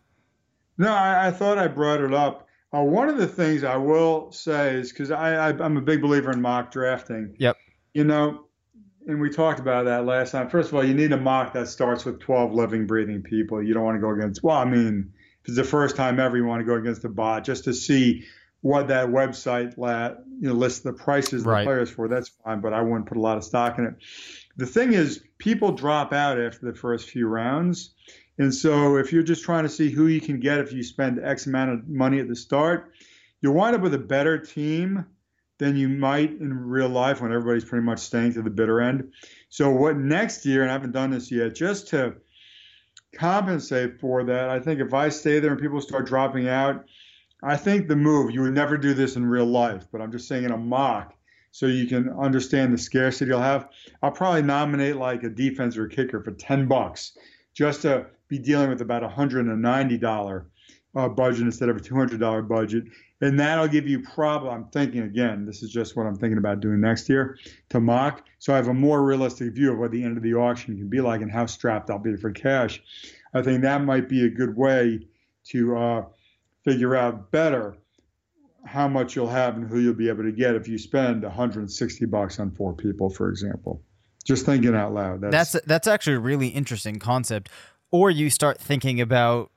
[0.77, 2.47] No, I, I thought I brought it up.
[2.75, 6.01] Uh, one of the things I will say is because I, I, I'm a big
[6.01, 7.35] believer in mock drafting.
[7.39, 7.57] Yep.
[7.93, 8.45] You know,
[9.07, 10.49] and we talked about that last time.
[10.49, 13.63] First of all, you need a mock that starts with 12 living, breathing people.
[13.63, 16.35] You don't want to go against, well, I mean, if it's the first time ever,
[16.35, 18.25] you want to go against a bot just to see
[18.61, 20.09] what that website la
[20.39, 21.61] you know, lists the prices Right.
[21.61, 22.09] the players for.
[22.09, 23.95] That's fine, but I wouldn't put a lot of stock in it.
[24.57, 27.91] The thing is, people drop out after the first few rounds.
[28.39, 31.19] And so if you're just trying to see who you can get if you spend
[31.23, 32.91] X amount of money at the start,
[33.41, 35.05] you'll wind up with a better team
[35.59, 39.11] than you might in real life when everybody's pretty much staying to the bitter end.
[39.49, 42.15] So what next year, and I haven't done this yet, just to
[43.15, 46.85] compensate for that, I think if I stay there and people start dropping out,
[47.43, 50.27] I think the move, you would never do this in real life, but I'm just
[50.27, 51.16] saying in a mock
[51.51, 53.69] so you can understand the scarcity you'll have.
[54.01, 57.17] I'll probably nominate like a defense or a kicker for 10 bucks
[57.53, 60.45] just to be dealing with about a $190
[60.95, 62.85] uh, budget instead of a $200 budget.
[63.21, 66.59] And that'll give you probably, I'm thinking again, this is just what I'm thinking about
[66.59, 67.37] doing next year
[67.69, 68.23] to mock.
[68.39, 70.87] So I have a more realistic view of what the end of the auction can
[70.87, 72.81] be like and how strapped I'll be for cash.
[73.33, 75.07] I think that might be a good way
[75.45, 76.05] to uh,
[76.63, 77.77] figure out better
[78.65, 82.05] how much you'll have and who you'll be able to get if you spend 160
[82.05, 83.81] bucks on four people, for example.
[84.25, 85.21] Just thinking out loud.
[85.21, 87.49] That's that's actually a really interesting concept.
[87.91, 89.51] Or you start thinking about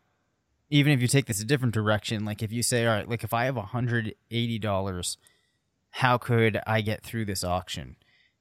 [0.71, 3.25] even if you take this a different direction, like if you say, all right, like
[3.25, 5.19] if I have hundred eighty dollars,
[5.91, 7.97] how could I get through this auction?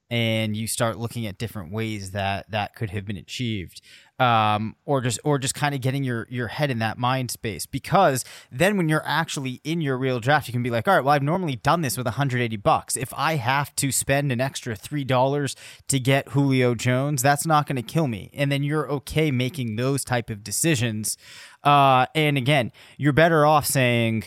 [0.10, 3.82] And you start looking at different ways that that could have been achieved,
[4.18, 7.66] um, or just or just kind of getting your your head in that mind space.
[7.66, 11.04] Because then when you're actually in your real draft, you can be like, all right,
[11.04, 12.98] well, I've normally done this with 180 bucks.
[12.98, 15.56] If I have to spend an extra three dollars
[15.88, 18.32] to get Julio Jones, that's not going to kill me.
[18.34, 21.18] And then you're okay making those type of decisions.
[21.64, 24.24] Uh, and again, you're better off saying,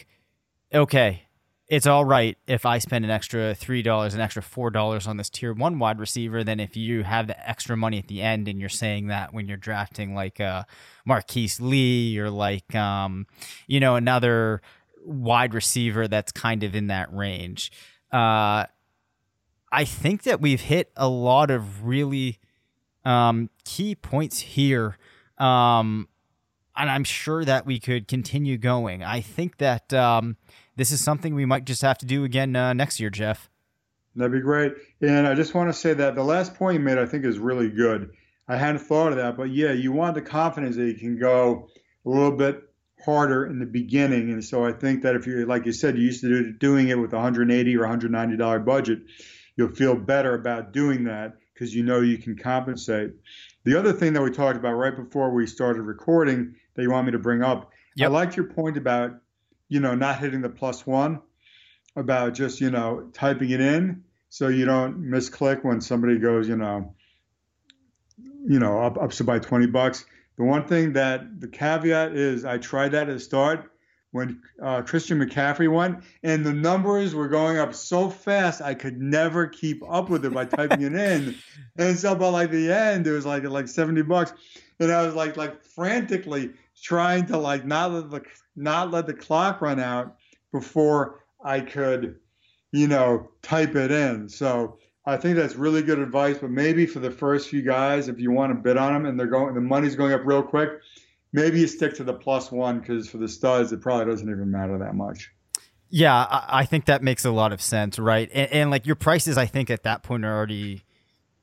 [0.75, 1.25] okay,
[1.73, 5.17] it's all right if I spend an extra three dollars, an extra four dollars on
[5.17, 8.47] this tier one wide receiver than if you have the extra money at the end
[8.47, 10.65] and you're saying that when you're drafting like uh,
[11.07, 13.27] Marquise Lee or like um,
[13.67, 14.61] you know another
[15.03, 17.73] wide receiver that's kind of in that range.
[18.13, 18.67] Uh,
[19.73, 22.39] I think that we've hit a lot of really
[23.07, 24.99] um, key points here.
[25.39, 26.07] Um,
[26.77, 29.03] and I'm sure that we could continue going.
[29.03, 30.37] I think that um,
[30.77, 33.49] this is something we might just have to do again uh, next year, Jeff.
[34.15, 34.75] That'd be great.
[35.01, 37.39] And I just want to say that the last point you made, I think, is
[37.39, 38.11] really good.
[38.49, 41.69] I hadn't thought of that, but yeah, you want the confidence that you can go
[42.05, 42.63] a little bit
[43.05, 44.31] harder in the beginning.
[44.31, 46.89] And so I think that if you, like you said, you used to do, doing
[46.89, 49.01] it with a 180 or 190 dollar budget,
[49.57, 53.13] you'll feel better about doing that because you know you can compensate.
[53.65, 57.07] The other thing that we talked about right before we started recording that you want
[57.07, 58.11] me to bring up, Yep.
[58.11, 59.13] I liked your point about,
[59.73, 61.23] you know, not hitting the plus one,
[61.97, 66.57] about just, you know, typing it in so you don't misclick when somebody goes, you
[66.57, 66.95] know,
[68.47, 70.05] you know, up ups it by 20 bucks.
[70.37, 73.71] The one thing that the caveat is I tried that at the start
[74.11, 79.01] when uh, Christian McCaffrey went, and the numbers were going up so fast I could
[79.01, 81.35] never keep up with it by typing it in.
[81.79, 84.35] And so by like the end, it was like like 70 bucks,
[84.79, 86.53] and I was like like frantically
[86.83, 88.23] trying to like not let the
[88.57, 90.17] not let the clock run out
[90.53, 92.17] before I could,
[92.73, 94.29] you know, type it in.
[94.29, 96.39] So I think that's really good advice.
[96.39, 99.19] But maybe for the first few guys, if you want to bid on them and
[99.19, 100.71] they're going, the money's going up real quick,
[101.33, 104.51] maybe you stick to the plus one because for the studs, it probably doesn't even
[104.51, 105.31] matter that much.
[105.95, 108.31] Yeah, I, think that makes a lot of sense, right?
[108.33, 110.85] And, and, like your prices, I think at that point are already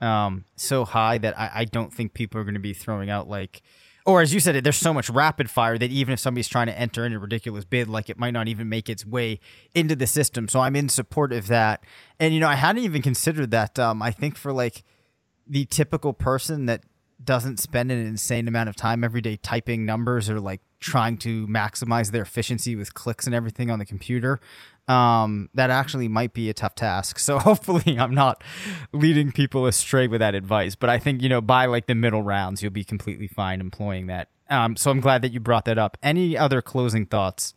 [0.01, 3.30] um, so high that I, I don't think people are going to be throwing out
[3.30, 3.62] like
[4.06, 6.80] or as you said, there's so much rapid fire that even if somebody's trying to
[6.80, 9.39] enter in a ridiculous bid, like it might not even make its way
[9.76, 10.47] into the system.
[10.47, 11.84] So I'm in support of that.
[12.20, 13.78] And you know, I hadn't even considered that.
[13.78, 14.84] Um, I think for like
[15.47, 16.84] the typical person that
[17.24, 21.45] doesn't spend an insane amount of time every day typing numbers or like trying to
[21.47, 24.39] maximize their efficiency with clicks and everything on the computer
[24.89, 27.19] um, that actually might be a tough task.
[27.30, 28.43] So hopefully I'm not
[28.91, 30.73] leading people astray with that advice.
[30.73, 34.07] But I think, you know, by like the middle rounds, you'll be completely fine employing
[34.07, 34.30] that.
[34.49, 35.95] Um, so I'm glad that you brought that up.
[36.01, 37.53] Any other closing thoughts?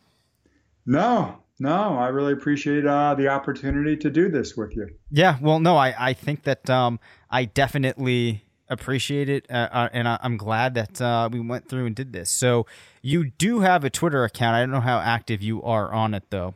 [0.85, 4.89] No, no, I really appreciate uh, the opportunity to do this with you.
[5.11, 7.01] Yeah, well, no, I, I think that um,
[7.31, 9.47] I definitely appreciate it.
[9.51, 12.29] Uh, uh, and I, am glad that uh, we went through and did this.
[12.29, 12.67] So
[13.03, 14.55] you do have a Twitter account.
[14.55, 16.55] I don't know how active you are on it, though.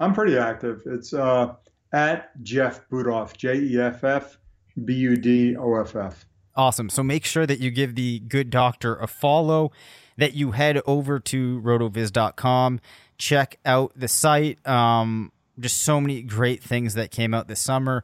[0.00, 0.82] I'm pretty active.
[0.86, 1.54] It's uh,
[1.92, 4.38] at Jeff Budoff, J E F F
[4.84, 6.26] B U D O F F.
[6.54, 6.88] Awesome.
[6.90, 9.70] So make sure that you give the good doctor a follow,
[10.16, 12.80] that you head over to rotoviz.com,
[13.16, 14.66] check out the site.
[14.66, 18.02] Um, just so many great things that came out this summer.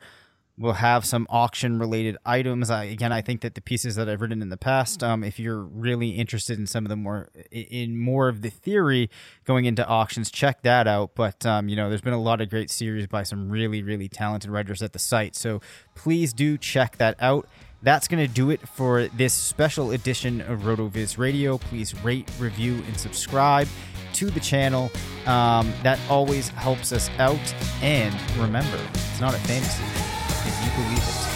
[0.56, 2.70] We'll have some auction related items.
[2.70, 5.40] I, again, I think that the pieces that I've written in the past, um, if
[5.40, 9.10] you're really interested in some of the more in more of the theory
[9.44, 11.16] going into auctions, check that out.
[11.16, 14.08] But um, you know, there's been a lot of great series by some really really
[14.08, 15.60] talented writers at the site, so
[15.96, 17.48] please do check that out.
[17.82, 21.58] That's going to do it for this special edition of RotoViz Radio.
[21.58, 23.66] Please rate, review, and subscribe
[24.14, 24.90] to the channel.
[25.26, 27.54] Um, that always helps us out.
[27.82, 30.23] And remember, it's not a fantasy
[30.64, 31.34] you believe it.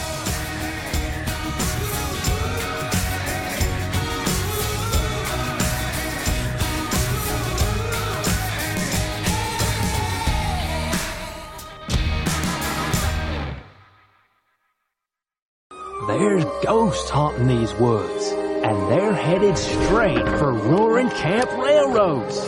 [16.09, 22.39] There's ghosts haunting these woods, and they're headed straight for Roaring Camp Railroads.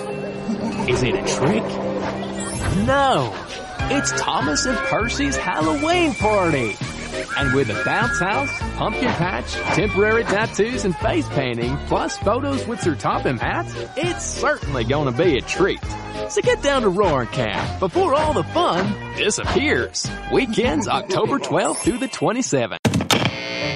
[0.89, 1.63] Is it a trick?
[2.87, 3.35] No,
[3.93, 6.77] it's Thomas and Percy's Halloween party.
[7.37, 12.81] And with a bounce house, pumpkin patch, temporary tattoos and face painting, plus photos with
[12.81, 15.83] Sir Topham Hatt's, it's certainly gonna be a treat.
[16.29, 20.09] So get down to Roaring Camp before all the fun disappears.
[20.33, 22.90] Weekends October 12th through the 27th.